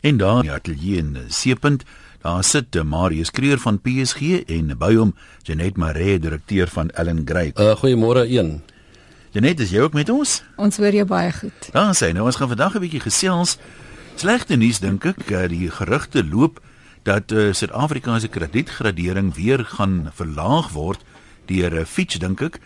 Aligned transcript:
En 0.00 0.16
daar 0.16 0.44
in 0.44 0.50
ateljee 0.50 0.96
in 0.96 1.16
Seepunt, 1.28 1.82
daar 2.20 2.44
sit 2.44 2.72
de 2.72 2.84
Marius 2.84 3.30
Kreer 3.30 3.58
van 3.58 3.80
PSG 3.80 4.20
en 4.46 4.72
by 4.78 4.94
hom 4.96 5.14
Janet 5.42 5.76
Maree, 5.76 6.18
direkteur 6.18 6.68
van 6.68 6.90
Ellen 6.90 7.20
Gray. 7.24 7.52
Uh, 7.54 7.76
Goeiemôre 7.76 8.24
een. 8.24 8.62
Janet, 9.30 9.60
is 9.60 9.70
jy 9.70 9.80
ook 9.84 9.92
met 9.92 10.08
ons? 10.08 10.40
Ons 10.56 10.80
hoor 10.80 10.96
jou 10.96 11.04
baie 11.04 11.32
goed. 11.32 11.68
Daar 11.72 11.92
sê 11.94 12.14
nou 12.16 12.24
ons 12.26 12.36
gaan 12.36 12.48
vandag 12.48 12.74
'n 12.74 12.80
bietjie 12.80 13.04
gesels. 13.04 13.58
Slegte 14.16 14.56
nuus 14.56 14.80
dink 14.80 15.04
ek, 15.04 15.30
eh, 15.30 15.48
die 15.48 15.70
gerugte 15.70 16.24
loop 16.24 16.60
dat 17.02 17.32
uh, 17.32 17.52
Suid-Afrika 17.52 18.18
se 18.18 18.28
kredietgradering 18.28 19.34
weer 19.34 19.64
gaan 19.64 20.10
verlaag 20.14 20.72
word 20.72 21.04
deur 21.46 21.72
uh, 21.72 21.84
Fitch 21.84 22.18
dink 22.18 22.40
ek 22.40 22.60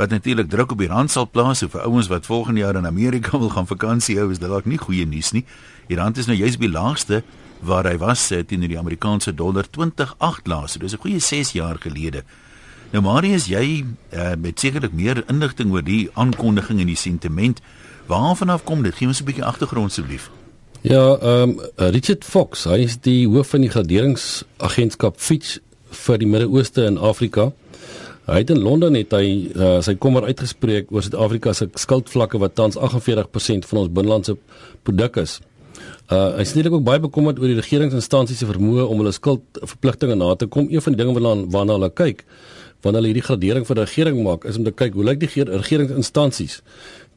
wat 0.00 0.10
natuurlik 0.10 0.48
druk 0.48 0.70
op 0.72 0.78
die 0.80 0.88
rand 0.88 1.12
sal 1.12 1.26
plaas 1.28 1.60
vir 1.60 1.82
ouens 1.84 2.08
wat 2.08 2.24
volgende 2.26 2.62
jaar 2.62 2.76
in 2.78 2.86
Amerika 2.88 3.38
wil 3.38 3.50
gaan 3.52 3.66
vakansie 3.68 4.16
hou 4.16 4.30
is 4.32 4.38
dit 4.40 4.48
dalk 4.48 4.64
nie 4.64 4.78
goeie 4.80 5.04
nuus 5.04 5.34
nie. 5.36 5.42
Die 5.92 5.98
rand 5.98 6.16
is 6.16 6.28
nou 6.30 6.36
juis 6.38 6.56
by 6.56 6.70
die 6.70 6.72
laagste 6.72 7.18
waar 7.60 7.84
hy 7.84 7.98
was 8.00 8.22
uh, 8.32 8.38
teenoor 8.40 8.72
die 8.72 8.78
Amerikaanse 8.80 9.34
dollar 9.36 9.68
2008 9.68 10.48
laas. 10.48 10.78
Dit 10.78 10.88
is 10.88 10.96
'n 10.96 11.02
goeie 11.04 11.20
6 11.20 11.52
jaar 11.52 11.76
gelede. 11.76 12.24
Nou 12.92 13.02
Marius, 13.04 13.46
jy 13.46 13.84
uh, 13.84 14.32
met 14.40 14.60
sekerlik 14.60 14.92
meer 14.92 15.22
inligting 15.28 15.70
oor 15.72 15.84
die 15.84 16.08
aankondiging 16.14 16.80
en 16.80 16.86
die 16.86 16.96
sentiment. 16.96 17.60
Waarvan 18.06 18.48
af 18.48 18.64
kom 18.64 18.82
dit? 18.82 18.94
Gee 18.94 19.06
ons 19.06 19.20
'n 19.20 19.24
bietjie 19.24 19.44
agtergrond 19.44 19.90
asseblief. 19.90 20.30
Ja, 20.80 21.18
ehm 21.20 21.60
um, 21.60 21.60
Richard 21.76 22.24
Fox, 22.24 22.64
hy 22.64 22.80
is 22.88 22.96
die 23.00 23.28
hoof 23.28 23.48
van 23.48 23.60
die 23.60 23.70
graderingsagentskap 23.70 25.20
Fitch 25.20 25.58
vir 25.90 26.18
die 26.18 26.26
Midde-Ooste 26.26 26.86
en 26.86 26.96
Afrika. 26.98 27.52
Hy 28.30 28.44
het 28.44 28.50
in 28.54 28.60
Londen 28.62 28.94
het 28.94 29.10
hy 29.16 29.26
uh, 29.50 29.80
sy 29.82 29.96
kommer 29.98 30.28
uitgespreek 30.28 30.92
oor 30.94 31.02
Suid-Afrika 31.02 31.50
se 31.56 31.66
skuldvlakke 31.82 32.38
wat 32.38 32.54
tans 32.54 32.76
48% 32.78 33.66
van 33.66 33.80
ons 33.80 33.90
binnelandse 33.90 34.36
produk 34.86 35.18
is. 35.24 35.40
Uh 36.10 36.36
hy 36.38 36.44
natuurlik 36.44 36.76
ook 36.78 36.86
baie 36.86 37.02
bekommerd 37.02 37.40
oor 37.42 37.50
die 37.50 37.58
regeringsinstansies 37.58 38.38
se 38.38 38.46
vermoë 38.46 38.86
om 38.86 39.02
hulle 39.02 39.14
skuldverpligtinge 39.16 40.14
na 40.20 40.30
te 40.38 40.46
kom. 40.46 40.70
Een 40.70 40.84
van 40.84 40.94
die 40.94 41.02
dinge 41.02 41.16
waarna 41.18 41.50
waarna 41.50 41.78
hulle 41.80 41.90
kyk 41.90 42.22
wanneer 42.80 43.00
hulle 43.00 43.10
hierdie 43.10 43.26
gradering 43.26 43.66
vir 43.68 43.76
die 43.76 43.84
regering 43.84 44.22
maak 44.24 44.46
is 44.48 44.56
om 44.56 44.64
te 44.64 44.72
kyk 44.72 44.94
hoe 44.96 45.04
lyk 45.04 45.20
die 45.20 45.44
regeringsinstansies 45.50 46.60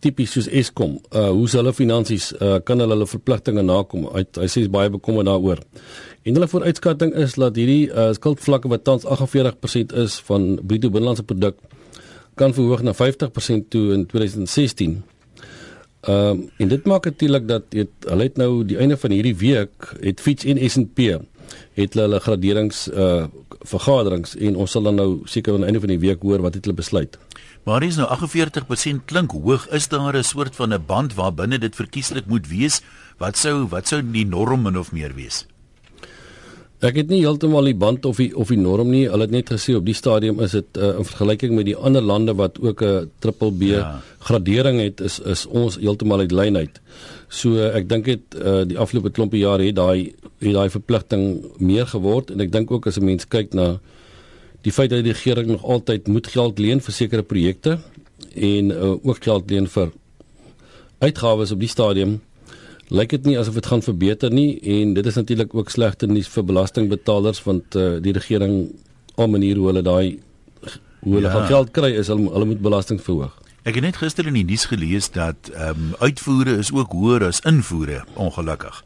tipies 0.03 0.33
soos 0.35 0.49
Eskom, 0.51 0.97
uh 1.15 1.29
hoe 1.31 1.47
se 1.49 1.59
hulle 1.59 1.73
finansies 1.73 2.31
uh 2.37 2.57
kan 2.67 2.83
hulle 2.83 2.97
hulle 2.97 3.07
verpligtinge 3.09 3.63
nakom? 3.65 4.09
Hy 4.11 4.25
hy 4.41 4.49
sê 4.51 4.65
is 4.65 4.71
baie 4.73 4.91
bekommerd 4.93 5.29
daaroor. 5.29 5.63
En 6.23 6.37
hulle 6.37 6.49
vooruitskatting 6.51 7.15
is 7.23 7.37
dat 7.39 7.57
hierdie 7.59 7.87
uh 7.89 8.11
skuldvlakke 8.17 8.71
wat 8.71 8.85
tans 8.87 9.07
48% 9.07 9.95
is 10.03 10.19
van 10.27 10.53
bruto 10.61 10.91
binnelandse 10.93 11.25
produk 11.27 11.59
kan 12.35 12.53
verhoog 12.53 12.81
na 12.81 12.93
50% 12.97 13.69
toe 13.69 13.93
in 13.93 14.05
2016. 14.09 15.01
Ehm 16.03 16.29
um, 16.29 16.49
en 16.57 16.67
dit 16.67 16.85
maak 16.85 17.05
natuurlik 17.05 17.47
dat 17.47 17.63
het, 17.71 17.91
hulle 18.09 18.23
het 18.27 18.37
nou 18.37 18.65
die 18.67 18.77
einde 18.77 18.97
van 18.97 19.11
hierdie 19.15 19.37
week 19.39 19.93
het 20.01 20.19
Fitch 20.19 20.45
en 20.45 20.59
S&P 20.69 21.13
het 21.79 21.95
hulle 21.95 22.19
graderings 22.19 22.87
uh 22.91 23.25
vergaderings 23.63 24.35
en 24.35 24.57
ons 24.59 24.71
sal 24.75 24.83
dan 24.83 24.97
nou 24.99 25.09
seker 25.31 25.53
aan 25.53 25.63
die 25.63 25.69
einde 25.71 25.79
van 25.79 25.93
die 25.93 26.01
week 26.01 26.25
hoor 26.27 26.41
wat 26.43 26.57
het 26.57 26.65
hulle 26.65 26.75
besluit. 26.75 27.15
Maar 27.63 27.83
is 27.83 27.95
nou 27.95 28.07
48% 28.11 29.05
klink 29.05 29.31
hoog. 29.31 29.67
Is 29.69 29.87
daar 29.87 30.17
'n 30.17 30.23
soort 30.23 30.55
van 30.55 30.73
'n 30.73 30.83
band 30.85 31.13
waar 31.13 31.33
binne 31.33 31.57
dit 31.57 31.75
verkieslik 31.75 32.25
moet 32.25 32.47
wees? 32.47 32.81
Wat 33.17 33.37
sou 33.37 33.67
wat 33.67 33.87
sou 33.87 34.01
die 34.11 34.25
norm 34.25 34.61
min 34.61 34.77
of 34.77 34.91
meer 34.91 35.13
wees? 35.15 35.45
Ek 36.83 36.97
het 36.99 37.07
nie 37.07 37.21
heeltemal 37.23 37.63
die 37.63 37.77
band 37.79 38.03
of 38.05 38.17
die 38.19 38.33
of 38.35 38.49
die 38.51 38.59
norm 38.59 38.89
nie. 38.89 39.05
Hulle 39.07 39.21
het 39.21 39.31
net 39.31 39.51
gesê 39.53 39.75
op 39.75 39.85
die 39.85 39.95
stadium 39.95 40.41
is 40.43 40.51
dit 40.51 40.77
uh, 40.77 40.97
in 40.99 41.05
vergelyking 41.07 41.55
met 41.55 41.65
die 41.69 41.75
ander 41.75 42.01
lande 42.01 42.35
wat 42.35 42.59
ook 42.59 42.83
'n 42.83 43.09
triple 43.19 43.51
B 43.51 43.61
ja. 43.61 44.01
gradering 44.19 44.81
het, 44.81 44.99
is 44.99 45.19
is 45.19 45.45
ons 45.45 45.77
heeltemal 45.79 46.19
uit 46.19 46.31
lyn 46.31 46.57
uit. 46.57 46.81
So 47.29 47.55
uh, 47.55 47.75
ek 47.75 47.87
dink 47.89 48.05
dit 48.05 48.35
uh, 48.35 48.65
die 48.67 48.77
afgelope 48.77 49.11
klompie 49.11 49.39
jare 49.39 49.63
het 49.63 49.75
daai 49.75 50.13
het 50.39 50.53
daai 50.53 50.69
verpligting 50.69 51.45
meer 51.57 51.87
geword 51.87 52.31
en 52.31 52.41
ek 52.41 52.51
dink 52.51 52.71
ook 52.71 52.87
as 52.87 52.99
'n 52.99 53.05
mens 53.05 53.27
kyk 53.27 53.53
na 53.53 53.79
die 54.63 54.71
feit 54.71 54.91
dat 54.93 55.03
die 55.03 55.13
regering 55.13 55.51
nog 55.51 55.63
altyd 55.63 56.07
moet 56.07 56.27
geld 56.27 56.59
leen 56.59 56.81
vir 56.81 56.95
sekere 56.95 57.23
projekte 57.23 57.79
en 58.33 58.71
uh, 58.71 58.93
ook 59.03 59.23
geld 59.23 59.49
leen 59.51 59.67
vir 59.67 59.91
uitgawes 61.03 61.51
op 61.51 61.59
die 61.59 61.71
stadium 61.71 62.21
lyk 62.93 63.15
dit 63.15 63.25
nie 63.31 63.37
asof 63.39 63.57
dit 63.59 63.67
gaan 63.71 63.83
verbeter 63.83 64.31
nie 64.31 64.59
en 64.77 64.93
dit 64.93 65.05
is 65.05 65.19
natuurlik 65.19 65.53
ook 65.55 65.71
slegte 65.73 66.07
nuus 66.07 66.29
vir 66.31 66.47
belastingbetalers 66.47 67.43
want 67.43 67.75
uh, 67.75 67.97
die 68.03 68.15
regering 68.15 68.71
op 69.15 69.27
'n 69.27 69.31
manier 69.31 69.57
hoe 69.57 69.67
hulle 69.71 69.81
daai 69.81 70.19
hoe 71.03 71.15
hulle 71.15 71.29
ja. 71.29 71.45
geld 71.45 71.71
kry 71.71 71.91
is 71.99 72.07
hulle, 72.07 72.29
hulle 72.31 72.45
moet 72.45 72.61
belasting 72.61 73.01
verhoog. 73.01 73.35
Ek 73.63 73.75
het 73.75 73.83
net 73.83 73.99
gister 73.99 74.27
in 74.27 74.33
die 74.33 74.45
nuus 74.47 74.65
gelees 74.71 75.09
dat 75.11 75.51
ehm 75.53 75.69
um, 75.69 75.93
uitvoere 75.99 76.57
is 76.57 76.71
ook 76.71 76.91
hoër 76.91 77.27
as 77.27 77.39
invoere 77.47 78.03
ongelukkig. 78.15 78.83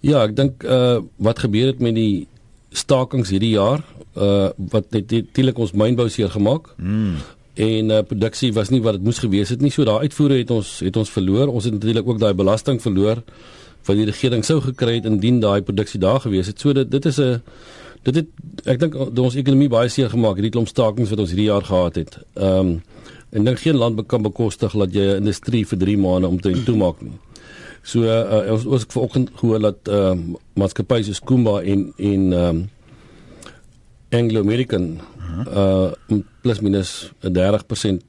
Ja, 0.00 0.24
ek 0.24 0.36
dink 0.36 0.64
uh 0.64 1.00
wat 1.16 1.38
gebeur 1.38 1.66
het 1.72 1.80
met 1.80 1.94
die 1.94 2.26
stakings 2.70 3.30
hierdie 3.30 3.54
jaar 3.56 3.84
uh 4.16 4.48
wat 4.56 4.90
net 4.90 5.10
natuurlik 5.10 5.58
ons 5.58 5.72
mynbou 5.72 6.08
seer 6.08 6.30
gemaak. 6.30 6.74
Mm 6.76 7.16
en 7.56 7.90
uh, 7.90 8.02
produksie 8.04 8.52
was 8.52 8.68
nie 8.68 8.82
wat 8.84 8.98
dit 8.98 9.04
moes 9.06 9.18
gewees 9.18 9.48
het 9.48 9.62
nie. 9.64 9.70
So 9.72 9.86
daai 9.88 10.04
uitvoere 10.04 10.42
het 10.42 10.50
ons 10.52 10.80
het 10.84 10.96
ons 11.00 11.12
verloor. 11.12 11.48
Ons 11.48 11.64
het 11.64 11.72
natuurlik 11.72 12.08
ook 12.08 12.18
daai 12.20 12.34
belasting 12.36 12.82
verloor 12.82 13.22
wat 13.86 13.96
die 13.96 14.04
regering 14.08 14.44
sou 14.44 14.58
gekry 14.60 14.98
het 14.98 15.06
indien 15.08 15.38
daai 15.40 15.62
produksie 15.64 16.00
daar 16.02 16.20
gewees 16.20 16.50
het. 16.50 16.60
So 16.60 16.74
dit 16.76 16.90
dit 16.90 17.06
is 17.06 17.18
'n 17.18 17.40
dit 18.02 18.14
het 18.14 18.26
ek 18.64 18.80
dink 18.80 18.94
ons 19.18 19.34
ekonomie 19.34 19.68
baie 19.68 19.88
seer 19.88 20.10
gemaak 20.10 20.36
hierdie 20.36 20.50
klomp 20.50 20.68
stakings 20.68 21.10
wat 21.10 21.18
ons 21.18 21.30
hierdie 21.30 21.50
jaar 21.50 21.64
gehad 21.64 21.94
het. 21.94 22.18
Ehm 22.34 22.58
um, 22.58 22.82
en 23.30 23.44
dink 23.44 23.58
geen 23.58 23.76
land 23.76 24.06
kan 24.06 24.22
bekostig 24.22 24.72
dat 24.72 24.92
jy 24.92 25.02
'n 25.02 25.16
industrie 25.16 25.66
vir 25.66 25.78
3 25.78 25.98
maande 25.98 26.28
om 26.28 26.40
te 26.40 26.62
toemaak 26.64 27.00
nie. 27.00 27.18
So 27.82 28.02
uh, 28.02 28.52
ons 28.52 28.64
ons 28.66 28.84
vanoggend 28.88 29.30
gehoor 29.34 29.60
dat 29.60 29.78
ehm 29.88 30.18
uh, 30.18 30.36
maatskappye 30.54 31.04
soos 31.04 31.20
Kumba 31.20 31.60
en 31.62 31.92
en 31.96 32.32
ehm 32.32 32.56
um, 32.56 32.68
Anglo 34.10 34.40
American 34.40 35.00
uh 35.48 35.90
plus 36.40 36.60
minus 36.60 37.12
30% 37.20 38.02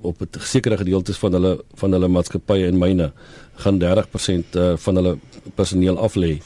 op 0.00 0.20
'n 0.20 0.28
sekere 0.38 0.76
gedeeltes 0.76 1.16
van 1.16 1.32
hulle 1.32 1.64
van 1.74 1.92
hulle 1.92 2.08
maatskappye 2.08 2.66
en 2.66 2.78
myne 2.78 3.12
gaan 3.54 3.78
30% 3.78 4.56
uh, 4.56 4.76
van 4.76 4.94
hulle 4.94 5.18
personeel 5.54 5.98
af 5.98 6.14
lê 6.14 6.38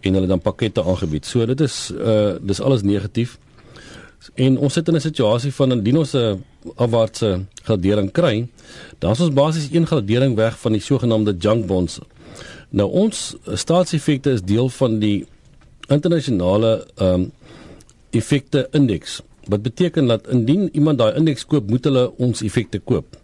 en 0.00 0.14
hulle 0.14 0.26
dan 0.26 0.40
pakkette 0.40 0.84
aangebied. 0.84 1.26
So 1.26 1.46
dit 1.46 1.60
is 1.60 1.90
uh 1.90 2.36
dis 2.40 2.60
alles 2.60 2.82
negatief. 2.82 3.38
En 4.34 4.58
ons 4.58 4.72
sit 4.72 4.88
in 4.88 4.94
'n 4.94 5.00
situasie 5.00 5.52
van 5.52 5.72
indien 5.72 5.96
ons 5.96 6.12
'n 6.14 6.44
afwaartse 6.74 7.44
gradering 7.62 8.12
kry, 8.12 8.48
dan 8.98 9.10
is 9.10 9.20
ons 9.20 9.32
basies 9.32 9.68
een 9.72 9.86
gradering 9.86 10.36
weg 10.36 10.58
van 10.58 10.72
die 10.72 10.80
sogenaamde 10.80 11.36
junk 11.38 11.66
bonds. 11.66 11.98
Nou 12.68 12.90
ons 12.90 13.36
staatseffekte 13.52 14.30
is 14.30 14.42
deel 14.42 14.68
van 14.68 14.98
die 14.98 15.26
internasionale 15.88 16.86
um 17.00 17.32
effekte 18.14 18.68
indeks. 18.72 19.20
Wat 19.50 19.62
beteken 19.62 20.06
dat 20.06 20.28
indien 20.32 20.68
iemand 20.72 20.98
daai 20.98 21.14
indeks 21.18 21.46
koop, 21.46 21.68
moet 21.70 21.84
hulle 21.84 22.06
ons 22.16 22.42
effekte 22.42 22.78
koop. 22.78 23.18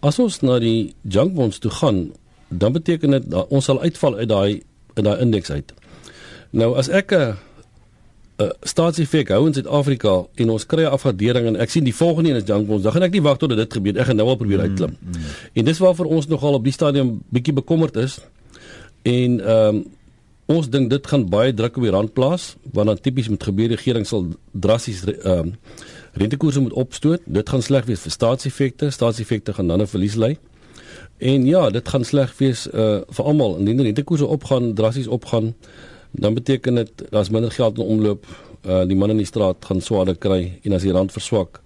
As 0.00 0.18
ons 0.18 0.40
na 0.40 0.58
die 0.58 0.94
junk 1.02 1.34
bonds 1.36 1.60
toe 1.62 1.70
gaan, 1.70 2.08
dan 2.48 2.72
beteken 2.72 3.10
dit 3.18 3.30
dat 3.30 3.52
ons 3.54 3.64
sal 3.64 3.80
uitval 3.80 4.16
uit 4.16 4.28
daai 4.28 4.62
in 4.98 5.06
daai 5.06 5.20
indeks 5.22 5.50
uit. 5.50 5.72
Nou 6.50 6.74
as 6.76 6.88
ek 6.88 7.12
'n 7.12 7.36
staatseffek 8.62 9.28
hou 9.28 9.46
in 9.46 9.54
Suid-Afrika 9.54 10.24
en 10.34 10.50
ons 10.50 10.66
kry 10.66 10.82
'n 10.82 10.94
afgradering 10.96 11.46
en 11.46 11.56
ek 11.56 11.70
sien 11.70 11.84
die 11.84 11.94
volgende 11.94 12.30
een 12.30 12.36
is 12.36 12.46
junk 12.46 12.66
bonds, 12.66 12.82
dan 12.82 12.92
gaan 12.92 13.02
ek 13.02 13.12
nie 13.12 13.22
wag 13.22 13.36
tot 13.36 13.56
dit 13.56 13.72
gebeur. 13.72 13.98
Ek 13.98 14.06
gaan 14.06 14.16
nou 14.16 14.28
al 14.28 14.36
probeer 14.36 14.58
mm, 14.58 14.68
uitklim. 14.68 14.96
Mm, 15.00 15.08
mm. 15.08 15.22
En 15.52 15.64
dis 15.64 15.78
waarvoor 15.78 16.06
ons 16.06 16.26
nogal 16.26 16.52
op 16.52 16.64
die 16.64 16.72
stadium 16.72 17.22
bietjie 17.28 17.52
bekommerd 17.54 17.96
is. 17.96 18.20
En 19.02 19.40
ehm 19.40 19.76
um, 19.76 19.84
Ons 20.50 20.66
dink 20.66 20.88
dit 20.90 21.04
gaan 21.06 21.28
baie 21.30 21.52
druk 21.54 21.76
op 21.78 21.84
die 21.86 21.92
rand 21.94 22.10
plaas 22.16 22.54
want 22.74 22.90
dan 22.90 22.98
tipies 22.98 23.28
met 23.30 23.44
gebeur 23.46 23.70
die 23.70 23.76
regering 23.78 24.06
sal 24.08 24.24
drassies 24.66 25.04
ehm 25.06 25.52
uh, 25.52 25.56
rentekoerse 26.18 26.58
moet 26.58 26.72
opstoot. 26.74 27.22
Dit 27.26 27.50
gaan 27.52 27.62
sleg 27.62 27.84
wees 27.86 28.00
vir 28.02 28.10
staatseffekte. 28.10 28.88
Staatseffekte 28.90 29.52
gaan 29.54 29.68
dan 29.70 29.82
'n 29.82 29.86
verlies 29.86 30.16
lei. 30.18 30.38
En 31.18 31.46
ja, 31.46 31.70
dit 31.70 31.88
gaan 31.88 32.04
sleg 32.04 32.34
wees 32.38 32.66
uh 32.66 33.00
vir 33.16 33.24
almal. 33.24 33.56
Indien 33.58 33.76
die 33.76 33.84
rentekoerse 33.84 34.26
opgaan, 34.26 34.74
drassies 34.74 35.06
opgaan, 35.06 35.54
dan 36.10 36.34
beteken 36.34 36.74
dit 36.74 37.04
daar's 37.10 37.30
minder 37.30 37.50
geld 37.50 37.78
in 37.78 37.84
omloop. 37.84 38.26
Uh 38.66 38.84
die 38.84 38.96
manne 38.96 39.12
in 39.12 39.22
die 39.22 39.26
straat 39.26 39.64
gaan 39.64 39.80
swaarder 39.80 40.16
kry 40.16 40.58
en 40.62 40.72
as 40.72 40.82
die 40.82 40.92
rand 40.92 41.12
verswak, 41.12 41.60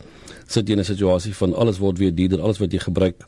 sit 0.47 0.69
jy 0.69 0.75
in 0.75 0.81
'n 0.81 0.85
situasie 0.85 1.35
van 1.35 1.55
alles 1.55 1.79
word 1.79 1.99
weer 1.99 2.15
duurder, 2.15 2.41
alles 2.41 2.59
wat 2.59 2.73
jy 2.73 2.79
gebruik. 2.79 3.25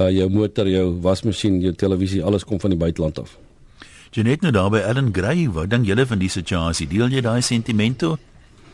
Uh 0.00 0.10
jou 0.10 0.28
motor, 0.28 0.68
jou 0.68 1.00
wasmasjien, 1.00 1.60
jou 1.60 1.72
televisie, 1.72 2.24
alles 2.24 2.44
kom 2.44 2.60
van 2.60 2.70
die 2.70 2.78
buiteland 2.78 3.18
af. 3.18 3.43
Janet 4.14 4.44
nou 4.46 4.52
daar 4.54 4.68
by 4.70 4.78
Ellen 4.78 5.08
Gray, 5.10 5.48
wat 5.50 5.72
dink 5.72 5.88
julle 5.88 6.04
van 6.06 6.20
die 6.22 6.30
situasie? 6.30 6.86
Deel 6.86 7.10
jy 7.10 7.22
daai 7.24 7.40
sentimente? 7.42 8.12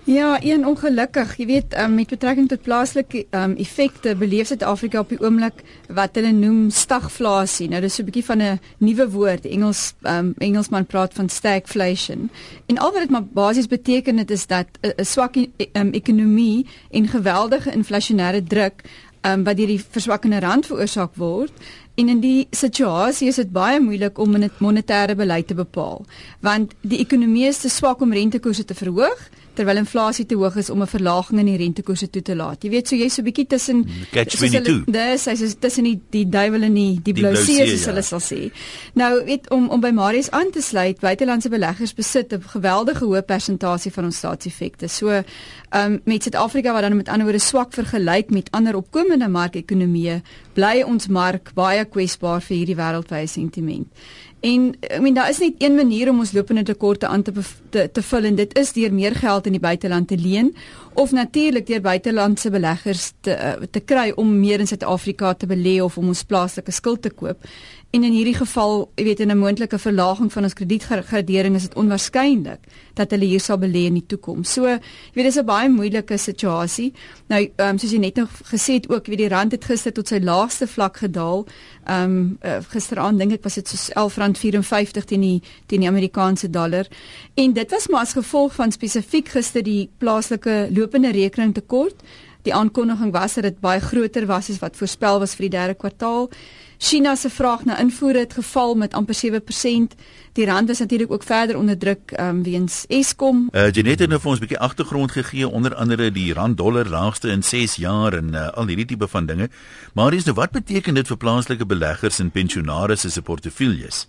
Ja, 0.04 0.34
een 0.44 0.66
ongelukkig, 0.68 1.32
jy 1.40 1.46
weet, 1.48 1.76
um, 1.80 1.94
met 1.96 2.12
betrekking 2.12 2.50
tot 2.50 2.60
plaaslike 2.66 3.22
um, 3.36 3.54
effekte 3.56 4.12
beleef 4.20 4.50
Suid-Afrika 4.50 5.00
op 5.00 5.08
die 5.14 5.20
oomblik 5.22 5.62
wat 5.88 6.20
hulle 6.20 6.34
noem 6.36 6.68
stagflasie. 6.68 7.70
Nou 7.72 7.80
dis 7.80 7.96
so 7.96 8.02
'n 8.02 8.10
bietjie 8.10 8.24
van 8.24 8.42
'n 8.42 8.60
nuwe 8.84 9.08
woord. 9.10 9.46
Engels 9.46 9.94
um, 10.02 10.34
Engelsman 10.38 10.86
praat 10.86 11.14
van 11.14 11.28
stagflation. 11.28 12.30
En 12.66 12.78
al 12.78 12.92
wat 12.92 13.00
dit 13.00 13.10
maar 13.10 13.24
basies 13.24 13.66
beteken 13.66 14.16
dit 14.16 14.30
is 14.30 14.46
dat 14.46 14.68
'n 14.82 15.04
swak 15.04 15.36
um, 15.36 15.90
ekonomie 15.92 16.66
en 16.90 17.08
geweldige 17.08 17.72
inflasionêre 17.72 18.42
druk 18.42 18.84
um, 19.22 19.44
wat 19.44 19.56
deur 19.56 19.66
die 19.66 19.84
verswakkende 19.90 20.40
rand 20.40 20.66
veroorsaak 20.66 21.14
word 21.14 21.52
En 22.00 22.08
in 22.08 22.20
die 22.22 22.46
situasie 22.56 23.28
is 23.28 23.36
dit 23.36 23.50
baie 23.52 23.80
moeilik 23.80 24.18
om 24.18 24.36
'n 24.36 24.50
monetêre 24.64 25.14
beleid 25.16 25.46
te 25.46 25.54
bepaal, 25.54 26.06
want 26.40 26.72
die 26.80 26.98
ekonomie 26.98 27.46
is 27.46 27.58
te 27.60 27.68
swak 27.68 28.00
om 28.00 28.12
rentekoerse 28.12 28.64
te 28.64 28.74
verhoog 28.74 29.20
terwyl 29.54 29.80
inflasie 29.82 30.26
te 30.26 30.36
hoog 30.38 30.56
is 30.56 30.70
om 30.70 30.82
'n 30.82 30.86
verlaging 30.86 31.40
in 31.40 31.46
die 31.46 31.56
rentekoerse 31.56 32.10
toe 32.10 32.22
te 32.22 32.36
laat. 32.36 32.62
Jy 32.62 32.70
weet, 32.70 32.88
so 32.88 32.96
jy's 32.96 33.14
so 33.14 33.22
bietjie 33.22 33.46
tussen 33.46 33.84
22. 34.12 34.84
Dis 34.86 35.24
hy 35.24 35.32
is 35.32 35.54
tussen 35.58 35.84
die 35.84 36.00
die 36.10 36.28
duiwel 36.28 36.62
en 36.62 36.74
die 36.74 37.00
die, 37.02 37.12
die 37.12 37.22
blou 37.22 37.34
see 37.36 37.66
soos 37.66 37.84
ja. 37.84 37.90
hulle 37.90 38.02
sal 38.02 38.20
sê. 38.20 38.50
Nou, 38.94 39.24
weet 39.24 39.50
om 39.50 39.68
om 39.68 39.80
by 39.80 39.90
Marius 39.90 40.30
aan 40.30 40.50
te 40.50 40.60
sluit, 40.60 41.00
buitelandse 41.00 41.48
beleggers 41.48 41.94
besit 41.94 42.32
'n 42.32 42.42
geweldige 42.42 43.04
hoë 43.04 43.22
persentasie 43.22 43.92
van 43.92 44.04
ons 44.04 44.16
staatseffekte. 44.16 44.88
So, 44.88 45.08
ehm 45.08 45.92
um, 45.92 46.00
met 46.04 46.22
Suid-Afrika 46.22 46.72
wat 46.72 46.82
dan 46.82 46.96
met 46.96 47.08
ander 47.08 47.24
woorde 47.24 47.38
swak 47.38 47.72
vergelyk 47.72 48.30
met 48.30 48.50
ander 48.50 48.76
opkomende 48.76 49.28
markekonomieë, 49.28 50.22
bly 50.54 50.82
ons 50.82 51.06
mark 51.06 51.52
baie 51.54 51.84
kwesbaar 51.84 52.40
vir 52.40 52.56
hierdie 52.56 52.76
wêreldwye 52.76 53.26
sentiment. 53.26 53.86
En 54.40 54.70
ek 54.80 55.00
meen 55.04 55.14
daar 55.14 55.28
is 55.28 55.38
net 55.38 55.60
een 55.60 55.74
manier 55.76 56.08
om 56.08 56.22
ons 56.22 56.32
lopende 56.32 56.62
tekorte 56.64 57.06
aan 57.06 57.22
te, 57.22 57.32
te 57.68 57.88
te 57.92 58.02
vul 58.02 58.24
en 58.24 58.38
dit 58.38 58.54
is 58.58 58.72
deur 58.72 58.92
meer 58.92 59.14
geld 59.14 59.46
in 59.46 59.52
die 59.52 59.60
buiteland 59.60 60.08
te 60.08 60.16
leen 60.16 60.54
of 60.96 61.12
natuurlik 61.12 61.66
deur 61.66 61.82
buitelandse 61.84 62.50
beleggers 62.50 63.10
te 63.20 63.36
te 63.70 63.80
kry 63.80 64.12
om 64.16 64.32
meer 64.38 64.64
in 64.64 64.70
Suid-Afrika 64.70 65.34
te 65.34 65.46
belê 65.46 65.76
of 65.84 65.98
om 66.00 66.08
ons 66.08 66.24
plaaslike 66.24 66.72
skuld 66.72 67.02
te 67.02 67.12
koop. 67.12 67.44
En 67.90 68.04
in 68.04 68.12
hierdie 68.14 68.36
geval, 68.38 68.84
jy 68.94 69.04
weet 69.04 69.20
in 69.20 69.30
'n 69.30 69.38
moontlike 69.38 69.78
verlaging 69.78 70.32
van 70.32 70.42
ons 70.42 70.54
kredietgradering 70.54 71.54
is 71.54 71.62
dit 71.62 71.74
onwaarskynlik 71.74 72.60
dat 72.94 73.10
hulle 73.10 73.24
hier 73.24 73.40
sal 73.40 73.58
belê 73.58 73.82
in 73.90 73.94
die 73.94 74.06
toekoms. 74.06 74.52
So, 74.52 74.66
jy 74.66 74.80
weet 75.14 75.24
dis 75.24 75.38
'n 75.38 75.44
baie 75.44 75.68
moeilike 75.68 76.16
situasie. 76.16 76.92
Nou, 77.26 77.50
ehm 77.56 77.68
um, 77.68 77.78
soos 77.78 77.90
jy 77.90 77.98
net 77.98 78.16
nog 78.16 78.28
gesê 78.44 78.72
het 78.74 78.88
ook, 78.90 79.06
jy 79.06 79.10
weet 79.10 79.28
die 79.28 79.36
rand 79.36 79.52
het 79.52 79.64
gister 79.64 79.92
tot 79.92 80.08
sy 80.08 80.18
laagste 80.18 80.66
vlak 80.66 80.96
gedaal. 80.96 81.46
Ehm 81.84 82.04
um, 82.04 82.38
uh, 82.44 82.58
gisteraand 82.68 83.18
dink 83.18 83.32
ek 83.32 83.42
was 83.42 83.54
dit 83.54 83.68
so 83.68 83.92
R11.54 83.92 85.04
teen 85.04 85.20
die 85.20 85.42
teen 85.66 85.80
die 85.80 85.88
Amerikaanse 85.88 86.50
dollar. 86.50 86.86
En 87.34 87.52
dit 87.52 87.70
was 87.70 87.88
maar 87.88 88.00
as 88.00 88.12
gevolg 88.12 88.54
van 88.54 88.72
spesifiek 88.72 89.28
gister 89.28 89.62
die 89.62 89.90
plaaslike 89.98 90.68
lopende 90.70 91.10
rekening 91.10 91.54
tekort. 91.54 92.02
Die 92.42 92.54
aankondiging 92.54 93.12
was 93.12 93.34
dat 93.34 93.44
dit 93.44 93.60
baie 93.60 93.80
groter 93.80 94.26
was 94.26 94.50
as 94.50 94.58
wat 94.58 94.76
voorspel 94.76 95.18
was 95.18 95.34
vir 95.34 95.48
die 95.48 95.56
derde 95.58 95.74
kwartaal. 95.74 96.30
China 96.80 97.14
se 97.14 97.28
vraag 97.30 97.64
na 97.64 97.78
invoere 97.78 98.18
het 98.18 98.32
geval 98.32 98.74
met 98.74 98.94
amper 98.94 99.14
7%. 99.14 99.96
Die 100.32 100.46
rand 100.46 100.68
is 100.68 100.78
natuurlik 100.78 101.12
ook 101.12 101.22
verder 101.22 101.56
onder 101.58 101.78
druk 101.78 102.14
um, 102.20 102.42
weens 102.42 102.84
Eskom. 102.88 103.48
Uh 103.52 103.70
Janet 103.70 103.98
het 103.98 104.08
nou 104.08 104.20
vir 104.20 104.30
ons 104.30 104.38
'n 104.38 104.46
bietjie 104.46 104.58
agtergrond 104.58 105.12
gegee 105.12 105.48
onder 105.48 105.74
andere 105.74 106.10
die 106.10 106.32
rand 106.32 106.56
dollar 106.56 106.88
laagste 106.88 107.28
in 107.28 107.42
6 107.42 107.74
jaar 107.74 108.12
en 108.12 108.32
uh, 108.32 108.48
al 108.48 108.66
hierdie 108.66 108.86
tipe 108.86 109.08
van 109.08 109.26
dinge. 109.26 109.50
Maar 109.94 110.14
is 110.14 110.24
nou 110.24 110.34
wat 110.34 110.50
beteken 110.50 110.94
dit 110.94 111.06
vir 111.06 111.16
plaaslike 111.16 111.66
beleggers 111.66 112.18
en 112.18 112.30
pensionaars 112.30 113.12
se 113.12 113.22
portefeuilles? 113.22 114.08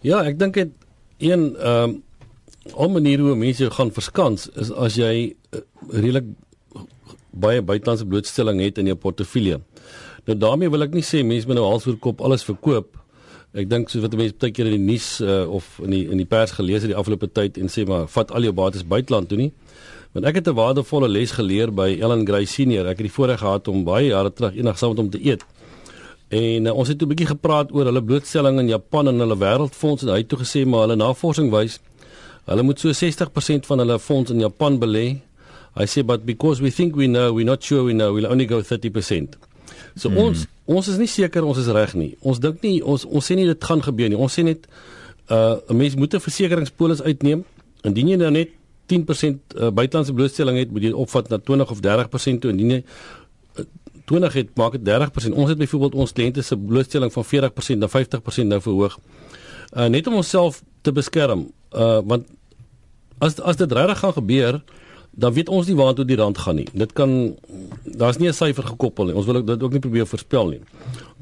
Ja, 0.00 0.24
ek 0.24 0.38
dink 0.38 0.54
dit 0.54 0.70
een 1.18 1.56
ehm 1.56 1.82
um, 1.82 2.02
'n 2.76 2.92
manier 2.92 3.18
hoe 3.18 3.34
mense 3.34 3.70
gaan 3.70 3.92
verskans 3.92 4.48
is 4.54 4.72
as 4.72 4.94
jy 4.94 5.34
uh, 5.54 5.60
redelik 5.90 6.24
baie 7.40 7.62
buitelandse 7.62 8.06
blootstelling 8.08 8.60
het 8.64 8.78
in 8.78 8.90
jou 8.90 8.96
portefeulje. 9.00 9.60
Nou 10.26 10.36
daarmee 10.38 10.70
wil 10.72 10.86
ek 10.86 10.94
nie 10.96 11.04
sê 11.06 11.22
mense 11.24 11.46
moet 11.46 11.58
nou 11.60 11.66
hals 11.68 11.86
oor 11.86 11.98
kop 12.02 12.22
alles 12.24 12.46
verkoop. 12.46 12.96
Ek 13.56 13.68
dink 13.70 13.90
soos 13.92 14.04
wat 14.04 14.16
mense 14.18 14.36
baie 14.40 14.52
keer 14.52 14.70
in 14.70 14.76
die 14.78 14.92
nuus 14.92 15.20
uh, 15.24 15.44
of 15.48 15.78
in 15.84 15.94
die 15.94 16.04
in 16.12 16.22
die 16.22 16.28
pers 16.28 16.56
gelees 16.58 16.84
het 16.84 16.92
die 16.92 16.98
afgelope 16.98 17.28
tyd 17.32 17.60
en 17.62 17.72
sê 17.72 17.86
maar 17.88 18.08
vat 18.12 18.32
al 18.32 18.48
jou 18.48 18.54
bates 18.56 18.86
buiteland 18.86 19.30
toe 19.30 19.40
nie. 19.40 19.52
Want 20.16 20.26
ek 20.26 20.40
het 20.40 20.48
'n 20.48 20.56
waardevolle 20.56 21.08
les 21.08 21.32
geleer 21.32 21.72
by 21.72 21.98
Ellen 22.00 22.26
Gray 22.26 22.44
senior. 22.44 22.86
Ek 22.86 22.98
het 22.98 23.06
die 23.06 23.16
voorreg 23.16 23.40
gehad 23.40 23.68
om 23.68 23.84
baie 23.84 24.08
jare 24.08 24.32
terug 24.32 24.56
eendag 24.56 24.78
saam 24.78 24.90
met 24.94 24.98
hom 24.98 25.10
te 25.10 25.20
eet. 25.24 25.44
En 26.28 26.66
uh, 26.66 26.72
ons 26.74 26.88
het 26.88 27.02
'n 27.02 27.08
bietjie 27.08 27.26
gepraat 27.26 27.72
oor 27.72 27.84
hulle 27.84 28.02
blootstelling 28.02 28.58
in 28.58 28.68
Japan 28.68 29.08
en 29.08 29.18
hulle 29.18 29.36
wêreldfonds 29.36 30.02
en 30.02 30.08
hy 30.08 30.18
het 30.18 30.28
toe 30.28 30.38
gesê 30.38 30.66
maar 30.66 30.88
hulle 30.88 30.96
navorsing 30.96 31.50
wys 31.50 31.80
hulle 32.46 32.62
moet 32.62 32.80
so 32.80 32.92
60% 32.94 33.66
van 33.66 33.82
hulle 33.82 33.98
fonds 33.98 34.30
in 34.30 34.40
Japan 34.40 34.78
belê. 34.78 35.06
Hy 35.76 35.84
sê 35.84 36.04
but 36.06 36.24
because 36.24 36.62
we 36.64 36.70
think 36.70 36.96
we 36.96 37.06
know, 37.06 37.32
we're 37.32 37.44
not 37.44 37.62
sure 37.62 37.84
we 37.84 37.92
know, 37.92 38.12
we'll 38.14 38.30
only 38.32 38.46
go 38.46 38.62
30%. 38.62 39.36
So 39.96 40.08
hmm. 40.08 40.18
ons 40.18 40.46
ons 40.66 40.88
is 40.88 40.98
nie 40.98 41.08
seker 41.08 41.44
ons 41.44 41.58
is 41.60 41.68
reg 41.72 41.94
nie. 41.94 42.14
Ons 42.20 42.40
dink 42.42 42.62
nie 42.64 42.78
ons 42.82 43.04
ons 43.04 43.24
sê 43.24 43.36
nie 43.36 43.46
dit 43.48 43.68
gaan 43.68 43.82
gebeur 43.84 44.12
nie. 44.12 44.18
Ons 44.18 44.38
sê 44.38 44.44
net 44.44 44.66
uh 45.28 45.58
'n 45.68 45.76
mens 45.76 45.96
moet 45.96 46.14
'n 46.14 46.20
versekeringspolis 46.20 47.02
uitneem. 47.02 47.44
Indien 47.84 48.08
jy 48.08 48.16
nou 48.16 48.30
net 48.30 48.50
10% 48.86 49.38
uh, 49.58 49.70
buitelandse 49.70 50.12
blootstelling 50.14 50.58
het, 50.58 50.70
moet 50.70 50.82
jy 50.82 50.92
opvat 50.92 51.28
na 51.28 51.38
20 51.38 51.70
of 51.70 51.80
30% 51.82 52.40
toe. 52.40 52.50
Indien 52.50 52.70
jy 52.70 52.80
uh, 53.58 53.64
20 54.06 54.32
het, 54.32 54.54
maak 54.54 54.78
dit 54.78 54.84
30%. 54.86 55.34
Ons 55.34 55.50
het 55.50 55.58
byvoorbeeld 55.58 55.94
ons 55.94 56.12
kliënte 56.12 56.42
se 56.42 56.56
blootstelling 56.56 57.12
van 57.12 57.24
40% 57.24 57.82
na 57.82 57.88
50% 57.90 58.46
nou 58.46 58.60
verhoog. 58.60 58.98
Uh 59.72 59.88
net 59.90 60.06
om 60.06 60.14
onsself 60.22 60.62
te 60.82 60.92
beskerm. 60.92 61.50
Uh 61.72 62.00
want 62.06 62.26
as 63.18 63.40
as 63.40 63.56
dit 63.56 63.72
regtig 63.72 63.98
gaan 63.98 64.12
gebeur, 64.12 64.62
dan 65.16 65.32
weet 65.32 65.48
ons 65.48 65.66
nie 65.66 65.76
waartoe 65.76 66.04
die 66.04 66.18
rand 66.20 66.38
gaan 66.38 66.58
nie. 66.60 66.66
Dit 66.76 66.92
kan 66.92 67.36
daar's 67.84 68.18
nie 68.18 68.28
'n 68.28 68.36
syfer 68.36 68.64
gekoppel 68.64 69.04
nie. 69.06 69.14
Ons 69.14 69.26
wil 69.26 69.44
dit 69.44 69.62
ook 69.62 69.72
nie 69.72 69.80
probeer 69.80 70.06
voorspel 70.06 70.48
nie. 70.48 70.60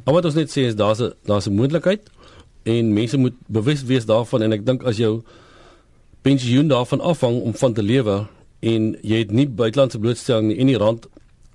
Maar 0.04 0.14
wat 0.14 0.24
ons 0.24 0.34
net 0.34 0.50
sê 0.50 0.66
is 0.66 0.74
daar's 0.74 1.00
'n 1.00 1.12
daar's 1.24 1.46
'n 1.46 1.54
moontlikheid 1.54 2.10
en 2.62 2.92
mense 2.92 3.16
moet 3.16 3.34
bewus 3.46 3.84
wees 3.84 4.04
daarvan 4.04 4.42
en 4.42 4.52
ek 4.52 4.66
dink 4.66 4.82
as 4.82 4.96
jou 4.96 5.22
pensioen 6.22 6.68
daarvan 6.68 7.00
afhang 7.00 7.40
om 7.40 7.54
van 7.54 7.72
te 7.72 7.82
lewe 7.82 8.26
en 8.60 8.96
jy 9.02 9.18
het 9.18 9.30
nie 9.30 9.48
buitelandse 9.48 9.98
blootstelling 9.98 10.48
nie 10.48 10.58
en 10.58 10.66
die 10.66 10.78
rand 10.78 11.06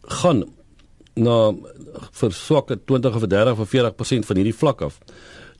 gaan 0.01 0.43
na 1.15 1.53
vir 2.11 2.31
swakke 2.31 2.79
20 2.85 3.15
of 3.15 3.27
30 3.27 3.59
of 3.59 3.69
40% 3.69 4.25
van 4.25 4.35
hierdie 4.35 4.55
vlak 4.55 4.81
af. 4.81 4.99